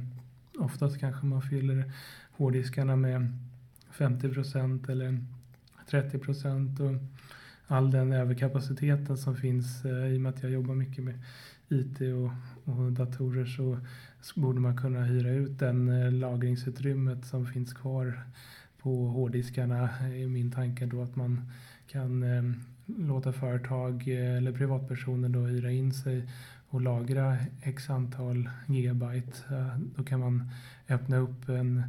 oftast 0.57 0.99
kanske 0.99 1.25
man 1.25 1.41
fyller 1.41 1.91
hårddiskarna 2.31 2.95
med 2.95 3.37
50 3.91 4.29
procent 4.29 4.89
eller 4.89 5.25
30 5.89 6.19
procent. 6.19 6.79
Och 6.79 6.91
all 7.71 7.91
den 7.91 8.13
överkapaciteten 8.13 9.17
som 9.17 9.35
finns 9.35 9.85
eh, 9.85 10.13
i 10.13 10.17
och 10.17 10.21
med 10.21 10.29
att 10.29 10.43
jag 10.43 10.51
jobbar 10.51 10.75
mycket 10.75 11.03
med 11.03 11.19
IT 11.69 12.01
och, 12.01 12.31
och 12.73 12.91
datorer 12.91 13.45
så, 13.45 13.77
så 14.21 14.39
borde 14.39 14.59
man 14.59 14.77
kunna 14.77 15.03
hyra 15.03 15.29
ut 15.29 15.59
den 15.59 15.89
eh, 15.89 16.11
lagringsutrymmet 16.11 17.25
som 17.25 17.45
finns 17.45 17.73
kvar 17.73 18.23
på 18.81 19.07
hårddiskarna 19.07 19.89
är 19.99 20.27
min 20.27 20.51
tanke 20.51 20.85
då 20.85 21.01
att 21.01 21.15
man 21.15 21.51
kan 21.87 22.23
eh, 22.23 22.43
låta 22.85 23.33
företag 23.33 24.07
eh, 24.07 24.37
eller 24.37 24.51
privatpersoner 24.51 25.29
då 25.29 25.39
hyra 25.39 25.71
in 25.71 25.93
sig 25.93 26.23
och 26.69 26.81
lagra 26.81 27.37
x 27.61 27.89
antal 27.89 28.49
gigabyte. 28.67 29.37
Då 29.95 30.03
kan 30.03 30.19
man 30.19 30.49
öppna 30.89 31.17
upp 31.17 31.49
en, 31.49 31.83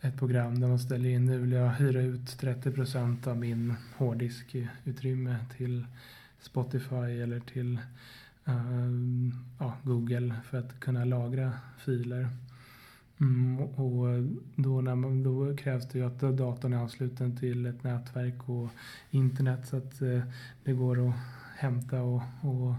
ett 0.00 0.18
program 0.18 0.60
där 0.60 0.68
man 0.68 0.78
ställer 0.78 1.08
in 1.08 1.26
nu 1.26 1.38
vill 1.38 1.52
jag 1.52 1.70
hyra 1.70 2.00
ut 2.00 2.38
30 2.38 2.70
procent 2.70 3.26
av 3.26 3.36
min 3.36 3.74
hårddiskutrymme 3.96 5.36
till 5.56 5.86
Spotify 6.40 7.20
eller 7.22 7.40
till 7.40 7.80
uh, 8.48 9.34
ja, 9.58 9.76
Google 9.82 10.34
för 10.44 10.58
att 10.58 10.80
kunna 10.80 11.04
lagra 11.04 11.52
filer. 11.78 12.28
Mm, 13.22 13.60
och 13.60 14.06
då, 14.56 14.80
när 14.80 14.94
man, 14.94 15.22
då 15.22 15.56
krävs 15.56 15.88
det 15.88 15.98
ju 15.98 16.04
att 16.06 16.20
datorn 16.20 16.72
är 16.72 16.76
ansluten 16.76 17.36
till 17.36 17.66
ett 17.66 17.82
nätverk 17.82 18.48
och 18.48 18.68
internet 19.10 19.66
så 19.66 19.76
att 19.76 20.02
eh, 20.02 20.22
det 20.64 20.72
går 20.72 21.08
att 21.08 21.14
hämta 21.56 22.02
och, 22.02 22.22
och 22.40 22.74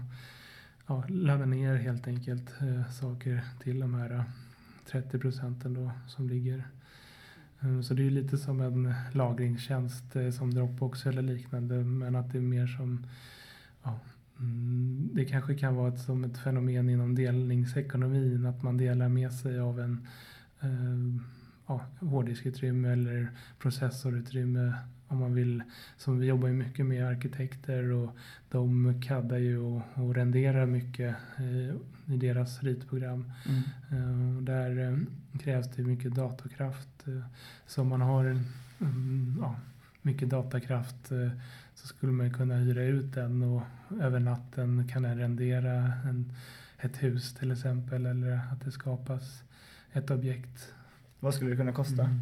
ja, 0.86 1.04
ladda 1.08 1.44
ner 1.44 1.76
helt 1.76 2.06
enkelt 2.06 2.50
eh, 2.60 2.90
saker 2.90 3.44
till 3.62 3.80
de 3.80 3.94
här 3.94 4.10
eh, 4.10 4.22
30 4.86 5.18
procenten 5.18 5.74
då 5.74 5.90
som 6.06 6.28
ligger. 6.28 6.68
Eh, 7.60 7.80
så 7.80 7.94
det 7.94 8.06
är 8.06 8.10
lite 8.10 8.38
som 8.38 8.60
en 8.60 8.94
lagringstjänst 9.12 10.16
eh, 10.16 10.30
som 10.30 10.54
Dropbox 10.54 11.06
eller 11.06 11.22
liknande 11.22 11.74
men 11.84 12.16
att 12.16 12.32
det 12.32 12.38
är 12.38 12.42
mer 12.42 12.66
som 12.66 13.06
ja, 13.82 13.98
mm, 14.38 15.10
det 15.12 15.24
kanske 15.24 15.54
kan 15.54 15.74
vara 15.74 15.88
ett, 15.88 16.00
som 16.00 16.24
ett 16.24 16.38
fenomen 16.38 16.90
inom 16.90 17.14
delningsekonomin 17.14 18.46
att 18.46 18.62
man 18.62 18.76
delar 18.76 19.08
med 19.08 19.32
sig 19.32 19.60
av 19.60 19.80
en 19.80 20.06
ja, 21.66 21.80
hårddiskutrymme 22.00 22.88
eller 22.88 23.28
processorutrymme 23.58 24.74
om 25.08 25.18
man 25.18 25.34
vill. 25.34 25.62
Som 25.96 26.18
vi 26.18 26.26
jobbar 26.26 26.48
ju 26.48 26.54
mycket 26.54 26.86
med 26.86 27.06
arkitekter 27.06 27.90
och 27.90 28.16
de 28.48 28.94
kaddar 29.02 29.38
ju 29.38 29.58
och, 29.58 29.82
och 29.94 30.14
renderar 30.14 30.66
mycket 30.66 31.16
eh, 31.38 31.74
i 32.14 32.16
deras 32.16 32.62
ritprogram. 32.62 33.32
Mm. 33.48 33.62
Eh, 33.90 34.42
där 34.42 34.88
eh, 34.88 34.98
krävs 35.38 35.70
det 35.76 35.82
mycket 35.82 36.14
datorkraft. 36.14 37.08
Eh, 37.08 37.24
så 37.66 37.82
om 37.82 37.88
man 37.88 38.00
har 38.00 38.24
mm, 38.80 39.38
ja, 39.40 39.56
mycket 40.02 40.30
datakraft 40.30 41.12
eh, 41.12 41.30
så 41.74 41.86
skulle 41.86 42.12
man 42.12 42.32
kunna 42.32 42.54
hyra 42.54 42.82
ut 42.82 43.14
den 43.14 43.42
och 43.42 43.62
över 44.00 44.20
natten 44.20 44.88
kan 44.88 45.02
den 45.02 45.18
rendera 45.18 45.92
en, 46.04 46.32
ett 46.78 47.02
hus 47.02 47.34
till 47.34 47.50
exempel 47.50 48.06
eller 48.06 48.40
att 48.52 48.60
det 48.60 48.72
skapas 48.72 49.42
ett 49.94 50.10
objekt. 50.10 50.72
Vad 51.20 51.34
skulle 51.34 51.50
det 51.50 51.56
kunna 51.56 51.72
kosta? 51.72 52.02
Mm. 52.02 52.20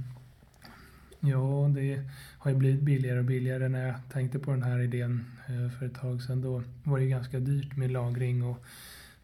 Ja, 1.21 1.71
det 1.75 2.03
har 2.39 2.51
ju 2.51 2.57
blivit 2.57 2.83
billigare 2.83 3.19
och 3.19 3.25
billigare. 3.25 3.69
När 3.69 3.87
jag 3.87 3.95
tänkte 4.13 4.39
på 4.39 4.51
den 4.51 4.63
här 4.63 4.79
idén 4.79 5.25
eh, 5.47 5.79
för 5.79 5.87
ett 5.87 5.95
tag 5.95 6.23
sedan 6.23 6.41
då 6.41 6.63
var 6.85 6.99
det 6.99 7.07
ganska 7.07 7.39
dyrt 7.39 7.77
med 7.77 7.91
lagring 7.91 8.45
och 8.45 8.65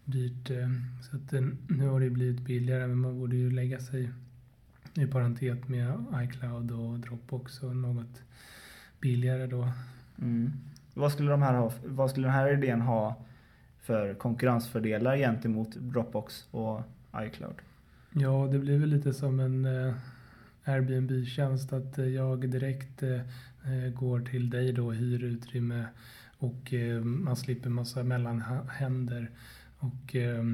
dyrt. 0.05 0.51
Eh, 0.51 0.69
så 1.11 1.17
att 1.17 1.43
nu 1.69 1.89
har 1.89 2.01
det 2.01 2.11
blivit 2.11 2.41
billigare 2.41 2.87
men 2.87 2.99
man 2.99 3.19
borde 3.19 3.37
ju 3.37 3.51
lägga 3.51 3.79
sig 3.79 4.11
i 4.95 5.07
parentes 5.07 5.69
med 5.69 6.05
iCloud 6.15 6.71
och 6.71 6.99
Dropbox 6.99 7.63
och 7.63 7.77
något 7.77 8.23
billigare 9.01 9.47
då. 9.47 9.69
Mm. 10.19 10.53
Vad, 10.95 11.13
skulle 11.13 11.31
de 11.31 11.43
här 11.43 11.55
ha, 11.55 11.73
vad 11.85 12.11
skulle 12.11 12.27
den 12.27 12.35
här 12.35 12.53
idén 12.53 12.81
ha 12.81 13.17
för 13.81 14.15
konkurrensfördelar 14.15 15.17
gentemot 15.17 15.75
Dropbox 15.75 16.47
och 16.51 16.83
iCloud? 17.17 17.55
Ja, 18.13 18.49
det 18.53 18.59
blir 18.59 18.79
väl 18.79 18.89
lite 18.89 19.15
som 19.15 19.41
en 19.41 19.65
eh, 19.65 19.95
Airbnb-tjänst 20.65 21.73
att 21.73 21.99
eh, 21.99 22.07
jag 22.07 22.51
direkt 22.51 23.03
eh, 23.03 23.21
eh, 23.65 23.93
går 23.95 24.21
till 24.21 24.51
dig 24.51 24.73
då 24.73 24.87
och 24.87 24.95
hyr 24.95 25.25
utrymme 25.25 25.87
och 26.39 26.75
eh, 26.75 27.01
man 27.01 27.37
slipper 27.37 27.71
massa 27.71 28.03
mellanhänder. 28.03 29.31
Och 29.79 30.17
eh, 30.17 30.45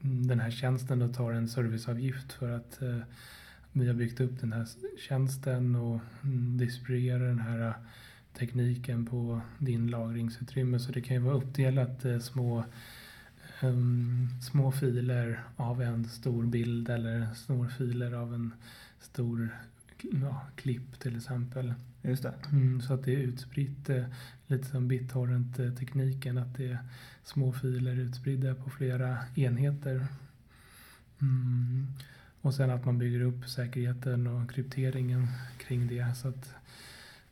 den 0.00 0.40
här 0.40 0.50
tjänsten 0.50 0.98
då 0.98 1.08
tar 1.08 1.32
en 1.32 1.48
serviceavgift 1.48 2.32
för 2.32 2.50
att 2.50 2.82
eh, 2.82 2.98
vi 3.72 3.86
har 3.86 3.94
byggt 3.94 4.20
upp 4.20 4.40
den 4.40 4.52
här 4.52 4.68
tjänsten 5.08 5.76
och 5.76 6.00
mm, 6.22 6.58
distribuerar 6.58 7.26
den 7.26 7.40
här 7.40 7.66
eh, 7.66 7.74
tekniken 8.38 9.06
på 9.06 9.40
din 9.58 9.86
lagringsutrymme. 9.86 10.78
Så 10.78 10.92
det 10.92 11.00
kan 11.00 11.16
ju 11.16 11.22
vara 11.22 11.34
uppdelat 11.34 12.04
eh, 12.04 12.18
små 12.18 12.64
um, 13.64 14.28
små 14.42 14.72
filer 14.72 15.44
av 15.56 15.82
en 15.82 16.04
stor 16.04 16.46
bild 16.46 16.88
eller 16.88 17.34
små 17.34 17.68
filer 17.68 18.12
av 18.12 18.34
en 18.34 18.52
stor 19.00 19.48
ja, 20.12 20.46
klipp 20.56 21.00
till 21.00 21.16
exempel. 21.16 21.74
Just 22.02 22.22
det. 22.22 22.34
Mm, 22.52 22.80
så 22.80 22.94
att 22.94 23.04
det 23.04 23.14
är 23.14 23.18
utspritt, 23.18 23.90
eh, 23.90 24.04
lite 24.46 24.64
som 24.64 24.88
BitTorrent-tekniken, 24.88 26.38
att 26.38 26.56
det 26.56 26.72
är 26.72 26.78
små 27.24 27.52
filer 27.52 27.96
utspridda 27.96 28.54
på 28.54 28.70
flera 28.70 29.18
enheter. 29.34 30.06
Mm. 31.20 31.86
Och 32.40 32.54
sen 32.54 32.70
att 32.70 32.84
man 32.84 32.98
bygger 32.98 33.20
upp 33.20 33.48
säkerheten 33.48 34.26
och 34.26 34.50
krypteringen 34.50 35.26
kring 35.58 35.86
det. 35.86 36.14
Så 36.16 36.28
att 36.28 36.54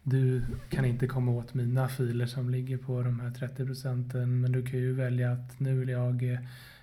du 0.03 0.43
kan 0.69 0.85
inte 0.85 1.07
komma 1.07 1.33
åt 1.33 1.55
mina 1.55 1.89
filer 1.89 2.27
som 2.27 2.51
ligger 2.51 2.77
på 2.77 3.03
de 3.03 3.21
här 3.21 3.31
30 3.31 3.67
procenten. 3.67 4.41
Men 4.41 4.53
du 4.53 4.67
kan 4.67 4.81
ju 4.81 4.93
välja 4.93 5.33
att 5.33 5.61
nu 5.61 5.79
vill 5.79 5.89
jag 5.89 6.39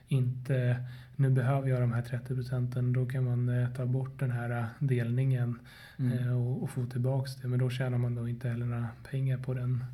inte, 0.07 0.83
nu 1.15 1.29
behöver 1.29 1.69
jag 1.69 1.81
de 1.81 1.91
här 1.91 2.01
30 2.01 2.35
procenten. 2.35 2.93
Då 2.93 3.05
kan 3.05 3.23
man 3.23 3.49
eh, 3.49 3.69
ta 3.69 3.85
bort 3.85 4.19
den 4.19 4.31
här 4.31 4.67
delningen 4.79 5.59
mm. 5.97 6.17
Eh, 6.17 6.47
och, 6.47 6.63
och, 6.63 6.69
få 6.69 6.85
tillbaks 6.85 7.35
det. 7.35 7.47
Men 7.47 7.59
då 7.59 7.69
tjänar 7.69 7.97
man 7.97 8.15
då 8.15 8.27
inte 8.27 8.49
heller 8.49 8.65
några 8.65 8.87
pengar 9.09 9.37
på 9.37 9.53
den 9.53 9.85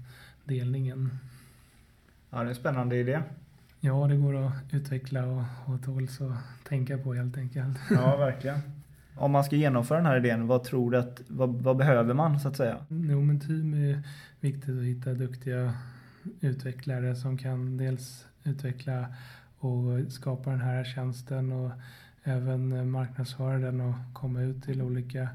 delningen. 0.44 1.20
Ja, 2.30 2.38
det 2.38 2.46
är 2.46 2.50
en 2.50 2.56
spännande 2.56 2.96
idé. 2.96 3.22
Ja, 3.80 4.08
det 4.08 4.16
går 4.16 4.48
att 4.48 4.54
utveckla 4.72 5.26
och, 5.26 5.44
och 5.66 5.84
tåls 5.84 6.22
att 6.22 6.68
tänka 6.68 6.98
på 6.98 7.14
helt 7.14 7.38
enkelt. 7.38 7.78
Ja, 7.90 8.18
verkligen. 8.18 8.60
Om 9.18 9.32
man 9.32 9.44
ska 9.44 9.56
genomföra 9.56 9.98
den 9.98 10.06
här 10.06 10.18
idén, 10.18 10.48
vad 10.48 10.64
tror 10.64 10.92
du 10.92 10.98
att, 10.98 11.22
vad, 11.28 11.62
vad 11.62 11.78
behöver 11.78 12.14
man 12.14 12.40
så 12.40 12.48
att 12.48 12.58
säga? 12.58 12.78
Jo, 12.90 13.22
men 13.22 13.40
team 13.40 13.74
är 13.74 14.04
viktigt 14.40 14.78
att 14.78 14.84
hitta 14.84 15.14
duktiga 15.14 15.74
utvecklare 16.42 17.16
som 17.16 17.38
kan 17.38 17.78
dels 17.78 18.28
utveckla 18.44 19.06
och 19.60 20.12
skapa 20.12 20.50
den 20.50 20.62
här 20.62 20.84
tjänsten 20.84 21.52
och 21.52 21.72
även 22.24 22.92
marknadsföra 22.92 23.58
den 23.58 23.82
och 23.82 23.96
komma 24.14 24.42
ut 24.42 24.64
till 24.64 24.82
olika 24.82 25.30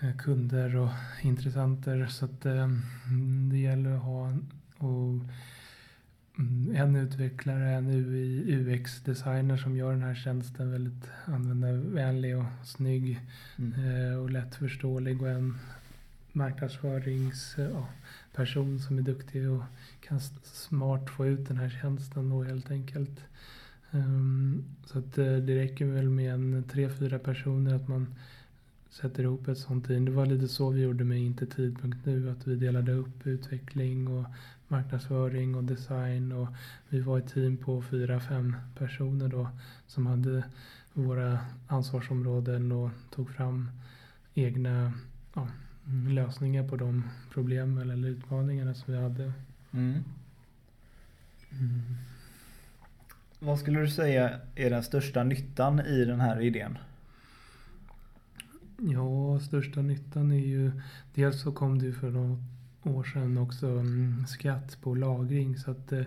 eh, 0.00 0.16
kunder 0.16 0.76
och 0.76 0.90
intressenter. 1.22 2.06
Så 2.06 2.24
att 2.24 2.46
eh, 2.46 2.68
det 3.50 3.58
gäller 3.58 3.96
att 3.96 4.02
ha 4.02 4.32
och 4.78 5.20
en 6.74 6.96
utvecklare, 6.96 7.70
en 7.70 7.90
UX-designer 8.48 9.56
som 9.56 9.76
gör 9.76 9.90
den 9.90 10.02
här 10.02 10.14
tjänsten 10.14 10.72
väldigt 10.72 11.04
användarvänlig 11.24 12.38
och 12.38 12.44
snygg 12.64 13.20
mm. 13.58 13.84
Eh, 13.84 14.14
och 14.18 14.30
lättförståelig 14.30 15.22
och 15.22 15.28
en 15.28 15.58
marknadsföringsperson 16.32 18.80
som 18.80 18.98
är 18.98 19.02
duktig 19.02 19.50
och 19.50 19.62
kan 20.00 20.20
smart 20.42 21.10
få 21.10 21.26
ut 21.26 21.48
den 21.48 21.56
här 21.56 21.78
tjänsten 21.82 22.30
då 22.30 22.42
helt 22.42 22.70
enkelt. 22.70 23.20
Um, 23.90 24.64
så 24.86 24.98
att 24.98 25.18
eh, 25.18 25.36
det 25.36 25.56
räcker 25.56 25.84
väl 25.84 26.10
med 26.10 26.34
en 26.34 26.64
tre, 26.72 26.90
fyra 26.90 27.18
personer 27.18 27.74
att 27.74 27.88
man 27.88 28.14
sätter 28.90 29.22
ihop 29.22 29.48
ett 29.48 29.58
sånt 29.58 29.86
team. 29.86 30.04
Det 30.04 30.10
var 30.10 30.26
lite 30.26 30.48
så 30.48 30.70
vi 30.70 30.82
gjorde 30.82 31.04
med 31.04 31.18
Inte 31.18 31.46
tidpunkt 31.46 32.06
nu, 32.06 32.30
att 32.30 32.46
vi 32.46 32.56
delade 32.56 32.92
upp 32.92 33.26
utveckling 33.26 34.08
och 34.08 34.26
marknadsföring 34.70 35.54
och 35.54 35.64
design 35.64 36.32
och 36.32 36.48
vi 36.88 37.00
var 37.00 37.18
ett 37.18 37.32
team 37.34 37.56
på 37.56 37.82
fyra, 37.82 38.20
fem 38.20 38.56
personer 38.78 39.28
då 39.28 39.48
som 39.86 40.06
hade 40.06 40.44
våra 40.92 41.38
ansvarsområden 41.66 42.72
och 42.72 42.90
tog 43.10 43.30
fram 43.30 43.70
egna 44.34 44.92
ja, 45.34 45.48
lösningar 46.08 46.68
på 46.68 46.76
de 46.76 47.04
problem 47.32 47.78
eller 47.78 48.08
utmaningarna 48.08 48.74
som 48.74 48.94
vi 48.94 49.00
hade. 49.00 49.32
Mm. 49.72 50.04
Mm. 51.50 51.96
Vad 53.38 53.58
skulle 53.58 53.80
du 53.80 53.88
säga 53.88 54.40
är 54.54 54.70
den 54.70 54.82
största 54.82 55.24
nyttan 55.24 55.80
i 55.80 56.04
den 56.04 56.20
här 56.20 56.40
idén? 56.40 56.78
Ja, 58.76 59.40
största 59.40 59.82
nyttan 59.82 60.32
är 60.32 60.46
ju 60.46 60.72
dels 61.14 61.42
så 61.42 61.52
kom 61.52 61.78
det 61.78 61.86
ju 61.86 61.92
för 61.92 62.10
något 62.10 62.38
år 62.82 63.04
sedan 63.04 63.38
också 63.38 63.66
mm, 63.66 64.26
skatt 64.26 64.78
på 64.80 64.94
lagring 64.94 65.56
så 65.56 65.70
att 65.70 65.92
eh, 65.92 66.02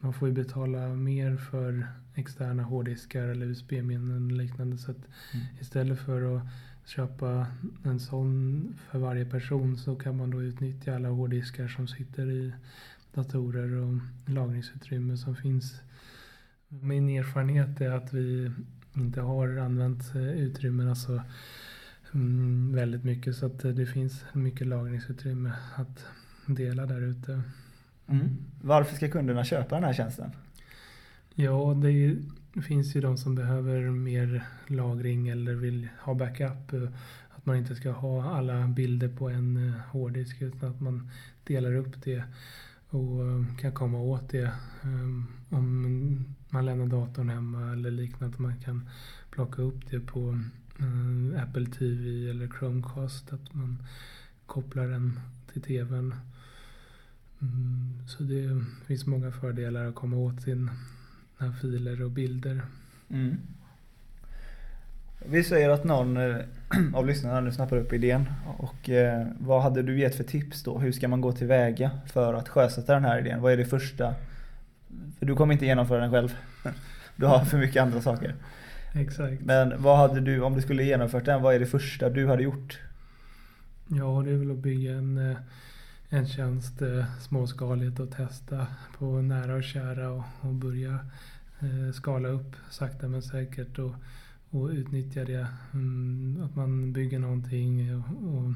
man 0.00 0.12
får 0.12 0.28
ju 0.28 0.34
betala 0.34 0.88
mer 0.88 1.36
för 1.36 1.86
externa 2.14 2.62
hårddiskar 2.62 3.22
eller 3.22 3.46
USB-minnen 3.46 4.30
och 4.30 4.36
liknande. 4.36 4.78
Så 4.78 4.90
att 4.90 5.06
mm. 5.34 5.46
istället 5.60 5.98
för 5.98 6.36
att 6.36 6.42
köpa 6.84 7.46
en 7.82 8.00
sån 8.00 8.74
för 8.90 8.98
varje 8.98 9.24
person 9.24 9.76
så 9.76 9.96
kan 9.96 10.16
man 10.16 10.30
då 10.30 10.42
utnyttja 10.42 10.94
alla 10.94 11.08
hårddiskar 11.08 11.68
som 11.68 11.88
sitter 11.88 12.30
i 12.30 12.52
datorer 13.14 13.72
och 13.72 14.00
lagringsutrymme 14.26 15.16
som 15.16 15.36
finns. 15.36 15.80
Min 16.68 17.08
erfarenhet 17.08 17.80
är 17.80 17.90
att 17.90 18.12
vi 18.12 18.50
inte 18.96 19.20
har 19.20 19.56
använt 19.56 20.14
eh, 20.14 20.30
utrymmena 20.30 20.94
så 20.94 21.22
mm, 22.12 22.72
väldigt 22.74 23.04
mycket 23.04 23.36
så 23.36 23.46
att 23.46 23.58
det 23.58 23.86
finns 23.86 24.24
mycket 24.32 24.66
lagringsutrymme 24.66 25.52
att 25.74 26.04
dela 26.46 26.86
där 26.86 27.00
ute. 27.00 27.42
Mm. 28.06 28.28
Varför 28.62 28.96
ska 28.96 29.08
kunderna 29.10 29.44
köpa 29.44 29.74
den 29.74 29.84
här 29.84 29.92
tjänsten? 29.92 30.30
Ja, 31.34 31.74
det 31.82 31.90
är, 31.90 32.16
finns 32.62 32.96
ju 32.96 33.00
de 33.00 33.18
som 33.18 33.34
behöver 33.34 33.90
mer 33.90 34.46
lagring 34.66 35.28
eller 35.28 35.54
vill 35.54 35.88
ha 36.00 36.14
backup. 36.14 36.72
eh, 36.72 36.88
Att 37.30 37.46
man 37.46 37.56
inte 37.56 37.74
ska 37.74 37.90
ha 37.90 38.30
alla 38.34 38.68
bilder 38.68 39.08
på 39.08 39.28
en 39.28 39.68
eh, 39.68 39.74
hårddisk 39.90 40.42
utan 40.42 40.70
att 40.70 40.80
man 40.80 41.10
delar 41.44 41.74
upp 41.74 42.02
det 42.04 42.24
och 42.88 43.26
eh, 43.26 43.56
kan 43.58 43.72
komma 43.72 43.98
åt 43.98 44.28
det. 44.28 44.42
eh, 44.82 45.22
Om 45.56 46.24
man 46.50 46.66
lämnar 46.66 46.86
datorn 46.86 47.28
hemma 47.28 47.72
eller 47.72 47.90
liknande. 47.90 48.34
Att 48.34 48.40
man 48.40 48.56
kan 48.56 48.88
plocka 49.30 49.62
upp 49.62 49.90
det 49.90 50.00
på 50.00 50.30
eh, 50.30 50.38
Eh, 50.80 51.42
Apple 51.42 51.66
TV 51.66 52.30
eller 52.30 52.48
Chromecast. 52.58 53.32
Att 53.32 53.54
man 53.54 53.82
kopplar 54.46 54.86
den 54.86 55.20
till 55.52 55.62
TVn. 55.62 56.14
Mm, 57.40 58.08
så 58.08 58.22
det 58.22 58.64
finns 58.86 59.06
många 59.06 59.30
fördelar 59.30 59.84
att 59.84 59.94
komma 59.94 60.16
åt 60.16 60.42
sina 60.42 60.72
filer 61.60 62.02
och 62.02 62.10
bilder. 62.10 62.62
Mm. 63.08 63.36
Vi 65.28 65.44
säger 65.44 65.70
att 65.70 65.84
någon 65.84 66.16
eh, 66.16 66.36
av 66.94 67.06
lyssnarna 67.06 67.40
nu 67.40 67.52
snappar 67.52 67.76
upp 67.76 67.92
idén. 67.92 68.28
Och 68.58 68.90
eh, 68.90 69.26
vad 69.38 69.62
hade 69.62 69.82
du 69.82 70.00
gett 70.00 70.14
för 70.14 70.24
tips 70.24 70.62
då? 70.62 70.78
Hur 70.78 70.92
ska 70.92 71.08
man 71.08 71.20
gå 71.20 71.32
tillväga 71.32 71.90
för 72.06 72.34
att 72.34 72.48
sjösätta 72.48 72.94
den 72.94 73.04
här 73.04 73.18
idén? 73.18 73.40
Vad 73.40 73.52
är 73.52 73.56
det 73.56 73.64
första? 73.64 74.14
För 75.18 75.26
du 75.26 75.36
kommer 75.36 75.52
inte 75.52 75.66
genomföra 75.66 76.00
den 76.00 76.10
själv. 76.10 76.36
Du 77.18 77.26
har 77.26 77.44
för 77.44 77.58
mycket 77.58 77.82
andra 77.82 78.00
saker. 78.00 78.34
Exakt. 78.96 79.42
Men 79.42 79.82
vad 79.82 79.98
hade 79.98 80.20
du, 80.20 80.40
om 80.40 80.54
du 80.54 80.62
skulle 80.62 80.84
genomfört 80.84 81.24
den, 81.24 81.42
vad 81.42 81.54
är 81.54 81.58
det 81.58 81.66
första 81.66 82.10
du 82.10 82.26
hade 82.26 82.42
gjort? 82.42 82.80
Ja, 83.88 84.22
det 84.24 84.30
är 84.30 84.36
väl 84.36 84.50
att 84.50 84.56
bygga 84.56 84.94
en, 84.94 85.30
eh, 85.30 85.36
en 86.08 86.26
tjänst 86.26 86.82
eh, 86.82 87.04
småskaligt 87.20 88.00
och 88.00 88.10
testa 88.10 88.66
på 88.98 89.04
nära 89.04 89.54
och 89.54 89.64
kära 89.64 90.10
och, 90.10 90.24
och 90.40 90.54
börja 90.54 90.98
eh, 91.60 91.92
skala 91.94 92.28
upp 92.28 92.56
sakta 92.70 93.08
men 93.08 93.22
säkert 93.22 93.78
och, 93.78 93.94
och 94.50 94.68
utnyttja 94.68 95.24
det. 95.24 95.46
Mm, 95.72 96.42
att 96.44 96.56
man 96.56 96.92
bygger 96.92 97.18
någonting 97.18 97.94
och, 97.94 98.34
och 98.34 98.52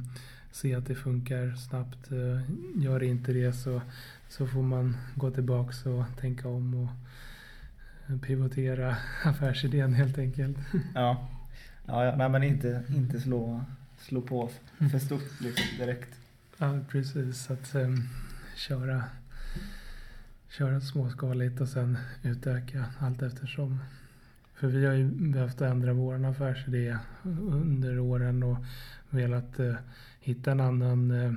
se 0.53 0.74
att 0.74 0.87
det 0.87 0.94
funkar 0.94 1.55
snabbt. 1.55 2.11
Gör 2.74 3.03
inte 3.03 3.33
det 3.33 3.53
så, 3.53 3.81
så 4.29 4.46
får 4.46 4.62
man 4.62 4.96
gå 5.14 5.31
tillbaks 5.31 5.87
och 5.87 6.05
tänka 6.20 6.48
om 6.48 6.74
och 6.74 6.88
pivotera 8.18 8.96
affärsidén 9.25 9.92
helt 9.94 10.18
enkelt. 10.18 10.57
Ja, 10.94 11.29
ja, 11.87 12.05
ja 12.05 12.16
nej 12.16 12.29
men 12.29 12.42
inte, 12.42 12.83
inte 12.88 13.20
slå, 13.20 13.64
slå 13.99 14.20
på 14.20 14.51
för 14.92 14.99
stort 14.99 15.40
liksom, 15.40 15.79
direkt. 15.79 16.18
Ja, 16.59 16.79
precis. 16.88 17.51
Att 17.51 17.75
um, 17.75 18.09
köra, 18.57 19.05
köra 20.49 20.81
småskaligt 20.81 21.61
och 21.61 21.68
sen 21.68 21.99
utöka 22.23 22.85
allt 22.99 23.23
eftersom. 23.23 23.79
För 24.55 24.68
vi 24.68 24.87
har 24.87 24.94
ju 24.94 25.05
behövt 25.05 25.61
ändra 25.61 25.92
vår 25.92 26.27
affärsidé 26.27 26.96
under 27.51 27.99
åren 27.99 28.42
och 28.42 28.57
velat 29.11 29.59
eh, 29.59 29.75
hitta 30.20 30.51
en 30.51 30.61
annan 30.61 31.11
eh, 31.11 31.33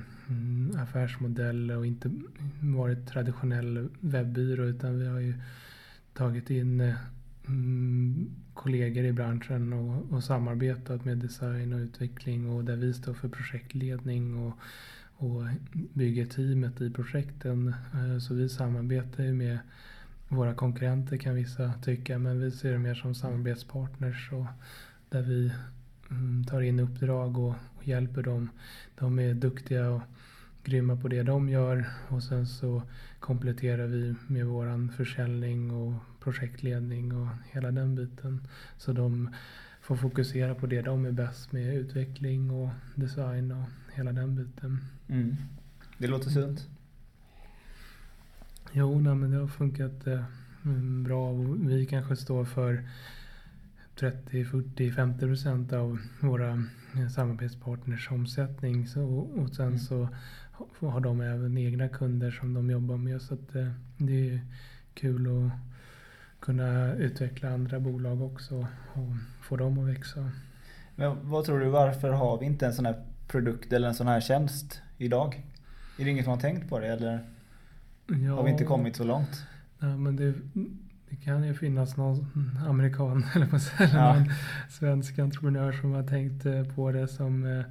affärsmodell 0.82 1.72
och 1.72 1.86
inte 1.86 2.12
varit 2.62 3.08
traditionell 3.08 3.90
webbyrå 4.00 4.64
utan 4.64 5.00
vi 5.00 5.08
har 5.08 5.20
ju 5.20 5.34
tagit 6.14 6.50
in 6.50 6.82
eh, 6.82 6.96
mm, 7.48 8.36
kollegor 8.54 9.06
i 9.06 9.14
branschen 9.14 9.74
och, 9.74 10.14
och 10.14 10.24
samarbetat 10.24 11.06
med 11.06 11.18
design 11.18 11.74
och 11.74 11.80
utveckling 11.80 12.50
och 12.50 12.64
där 12.64 12.76
vi 12.76 12.94
står 12.94 13.14
för 13.14 13.30
projektledning 13.30 14.38
och, 14.38 14.54
och 15.16 15.44
bygger 15.94 16.26
teamet 16.26 16.82
i 16.82 16.90
projekten. 16.92 17.76
Eh, 17.94 18.20
så 18.20 18.34
vi 18.34 18.50
samarbetar 18.50 19.24
ju 19.24 19.34
med 19.34 19.60
våra 20.28 20.54
konkurrenter 20.54 21.18
kan 21.18 21.36
vissa 21.36 21.74
tycka 21.74 22.20
men 22.20 22.40
vi 22.40 22.52
ser 22.52 22.72
det 22.72 22.80
mer 22.80 22.96
som 22.96 23.16
samarbetspartners 23.16 24.32
och 24.32 24.46
där 25.10 25.22
vi 25.22 25.52
mm, 26.10 26.44
tar 26.44 26.62
in 26.62 26.80
uppdrag 26.80 27.38
och, 27.38 27.56
och 27.76 27.88
hjälper 27.88 28.24
dem. 28.24 28.50
De 28.96 29.20
är 29.20 29.34
duktiga 29.34 29.90
och 29.90 30.02
grymma 30.64 30.96
på 30.96 31.08
det 31.08 31.24
de 31.24 31.50
gör 31.50 31.86
och 32.08 32.24
sen 32.24 32.48
så 32.48 32.82
kompletterar 33.20 33.88
vi 33.88 34.16
med 34.28 34.46
våran 34.46 34.90
försäljning 34.90 35.72
och 35.72 35.94
projektledning 36.20 37.14
och 37.16 37.28
hela 37.52 37.72
den 37.72 37.96
biten. 37.96 38.48
Så 38.78 38.94
de 38.94 39.30
får 39.82 39.96
fokusera 39.96 40.56
på 40.56 40.68
det 40.68 40.82
de 40.82 41.06
är 41.06 41.12
bäst 41.12 41.52
med, 41.52 41.76
utveckling 41.76 42.52
och 42.52 42.70
design 42.96 43.52
och 43.52 43.66
hela 43.94 44.12
den 44.12 44.36
biten. 44.36 44.80
Mm. 45.08 45.36
Det 45.98 46.08
låter 46.08 46.30
sunt. 46.30 46.68
Jo, 48.72 49.00
nej, 49.00 49.16
men 49.16 49.32
det 49.32 49.38
har 49.38 49.48
funkat 49.48 50.08
eh, 50.08 50.24
bra. 51.04 51.34
Vi 51.60 51.86
kanske 51.86 52.16
står 52.16 52.46
för 52.46 52.84
30, 53.96 54.46
40, 54.46 54.92
50 54.92 55.20
procent 55.20 55.74
av 55.74 56.00
våra 56.20 56.64
eh, 56.96 57.08
samarbetspartners 57.10 58.12
omsättning. 58.12 58.88
Så, 58.88 59.04
och 59.04 59.50
sen 59.50 59.68
Mm. 59.68 59.80
så 59.80 60.10
har 60.80 61.00
de 61.00 61.22
även 61.22 61.58
egna 61.58 61.88
kunder 61.90 62.32
som 62.32 62.54
de 62.54 62.70
jobbar 62.70 62.98
med. 62.98 63.22
Så 63.22 63.34
att, 63.34 63.56
eh, 63.56 63.68
det 63.98 64.30
är 64.30 64.40
kul 64.94 65.28
att 65.28 65.52
kunna 66.40 66.94
utveckla 66.94 67.50
andra 67.50 67.80
bolag 67.80 68.22
också 68.22 68.56
och 68.94 69.16
få 69.42 69.56
dem 69.58 69.80
att 69.80 69.88
växa. 69.90 70.32
Men 70.96 71.30
vad 71.30 71.46
tror 71.46 71.60
du, 71.60 71.70
varför 71.70 72.12
har 72.12 72.40
vi 72.40 72.46
inte 72.46 72.66
en 72.66 72.74
sån 72.74 72.86
här 72.86 72.96
produkt 73.28 73.74
eller 73.74 73.88
en 73.88 73.96
sån 73.96 74.08
här 74.08 74.22
tjänst 74.22 74.82
idag? 74.98 75.44
Är 76.00 76.04
det 76.06 76.12
ingen 76.12 76.24
som 76.24 76.34
har 76.34 76.40
tänkt 76.40 76.70
på 76.70 76.80
det 76.80 76.88
eller 76.88 77.20
Ja, 78.08 78.36
har 78.36 78.44
vi 78.44 78.52
inte 78.52 78.64
kommit 78.64 78.96
så 78.96 79.04
långt? 79.04 79.46
Ja, 79.80 79.98
men 79.98 80.16
det, 80.16 80.34
det 81.10 81.16
kan 81.16 81.44
ju 81.44 81.54
finnas 81.54 81.98
någon 81.98 82.28
amerikan 82.68 83.26
eller 83.36 83.46
på 83.46 83.58
Ja. 83.98 84.14
någon 84.14 84.26
svensk 84.70 85.20
entreprenör 85.20 85.72
som 85.72 85.92
har 85.92 86.04
tänkt 86.04 86.46
eh, 86.46 86.64
på 86.76 86.92
det 86.92 87.08
som 87.08 87.46
eh, 87.60 87.66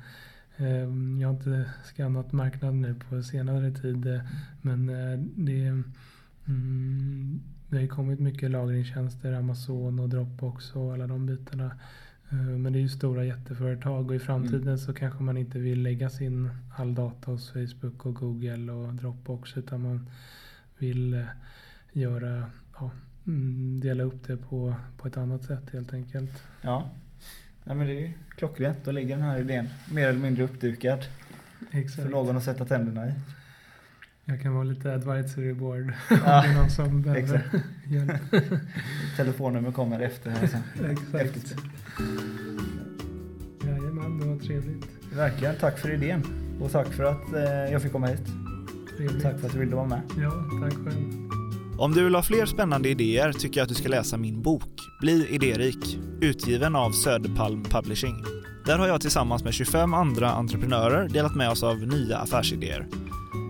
jag 1.21 1.29
har 1.29 1.35
inte 1.35 1.71
skannat 1.85 2.33
marknaden 2.33 2.81
nu 2.81 2.95
på 2.95 3.23
senare 3.23 3.71
tid 3.71 4.07
eh, 4.07 4.21
men 4.63 4.89
eh, 4.89 5.19
det, 5.37 5.83
mm, 6.47 7.41
det 7.69 7.77
har 7.77 7.83
ju 7.83 7.89
kommit 7.89 8.21
mycket 8.21 8.51
lagringstjänster, 8.51 9.33
Amazon 9.33 9.99
och 9.99 10.09
Dropbox 10.09 10.73
och 10.77 10.93
alla 10.95 11.07
de 11.07 11.27
bitarna. 11.27 11.71
Eh, 12.31 12.37
Men 12.39 12.73
det 12.73 12.79
är 12.79 12.81
ju 12.81 12.89
stora 12.89 13.25
jätteföretag 13.25 14.09
och 14.09 14.15
i 14.15 14.19
framtiden 14.19 14.79
så 14.79 14.95
kanske 14.95 15.23
man 15.23 15.37
inte 15.37 15.59
vill 15.59 15.83
lägga 15.83 16.11
sin 16.11 16.51
all 16.77 16.95
data 16.95 17.31
hos 17.31 17.51
Facebook 17.53 18.07
och 18.07 18.15
Google 18.15 18.73
och 18.73 18.95
Dropbox 18.95 19.57
utan 19.57 19.83
man 19.83 20.09
vill 20.79 21.15
eh, 21.15 21.25
göra, 21.93 22.45
ja, 22.79 22.91
mm, 23.27 23.81
dela 23.81 24.03
upp 24.03 24.27
det 24.27 24.37
på, 24.37 24.75
på 24.97 25.09
ett 25.09 25.17
annat 25.17 25.45
sätt 25.45 25.71
helt 25.73 25.93
enkelt. 25.95 26.43
Ja. 26.63 26.91
Nej, 27.65 27.77
men 27.77 27.87
det 27.87 27.93
är 27.93 28.01
ju 28.01 28.11
klockrent. 28.37 28.79
Då 28.85 28.91
ligger 28.91 29.17
den 29.17 29.25
här 29.25 29.39
idén 29.39 29.69
mer 29.93 30.09
eller 30.09 30.21
mindre 30.21 30.45
uppdukad 30.45 31.05
för 31.71 31.79
Exakt. 31.79 32.11
någon 32.11 32.37
att 32.37 32.45
sätta 32.45 32.65
tänderna 32.65 33.09
i. 33.09 33.13
Jag 34.25 34.43
kan 34.43 34.55
vara 34.55 34.65
lite 34.65 34.95
advisory 34.95 35.53
board 35.53 35.83
om 36.11 36.17
Ja, 36.25 36.43
det 36.43 36.49
är 36.49 36.55
någon 36.55 36.71
som 36.71 37.03
behöver 37.03 37.23
exakt. 37.23 37.47
hjälp. 37.89 38.13
Telefonnummer 39.17 39.73
kommer 39.73 40.01
efter 40.01 40.31
här 40.31 40.47
sen. 40.47 40.63
Exakt. 40.91 41.13
Häftigt. 41.13 41.57
Jajamän, 43.65 44.19
det 44.19 44.27
var 44.27 44.37
trevligt. 44.39 44.87
Verkligen. 45.13 45.55
Tack 45.57 45.79
för 45.79 45.91
idén. 45.95 46.23
Och 46.61 46.71
tack 46.73 46.87
för 46.87 47.05
att 47.05 47.33
eh, 47.35 47.73
jag 47.73 47.83
fick 47.83 47.93
komma 47.93 48.07
hit. 48.07 48.27
trevligt. 48.97 49.23
Tack 49.23 49.39
för 49.41 49.47
att 49.47 49.53
du 49.53 49.59
ville 49.59 49.77
vara 49.77 49.87
med. 49.87 50.01
Ja, 50.19 50.31
tack 50.63 50.73
själv. 50.75 51.32
Om 51.83 51.93
du 51.93 52.05
vill 52.05 52.15
ha 52.15 52.23
fler 52.23 52.47
spännande 52.47 52.89
idéer 52.89 53.33
tycker 53.33 53.61
jag 53.61 53.63
att 53.63 53.69
du 53.69 53.75
ska 53.75 53.89
läsa 53.89 54.17
min 54.17 54.43
bok 54.43 54.71
Bli 55.01 55.29
idérik, 55.31 55.99
utgiven 56.21 56.77
av 56.77 56.91
Söderpalm 56.91 57.65
Publishing. 57.65 58.25
Där 58.67 58.79
har 58.79 58.89
jag 58.89 59.01
tillsammans 59.01 59.45
med 59.45 59.55
25 59.55 59.95
andra 59.95 60.31
entreprenörer 60.31 61.09
delat 61.09 61.35
med 61.35 61.51
oss 61.51 61.63
av 61.63 61.79
nya 61.79 62.19
affärsidéer. 62.19 62.89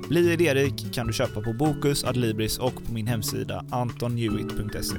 Bli 0.08 0.32
idérik 0.32 0.94
kan 0.94 1.06
du 1.06 1.12
köpa 1.12 1.40
på 1.40 1.52
Bokus, 1.52 2.04
Adlibris 2.04 2.58
och 2.58 2.74
på 2.86 2.92
min 2.92 3.06
hemsida 3.06 3.64
antonhewitt.se. 3.70 4.96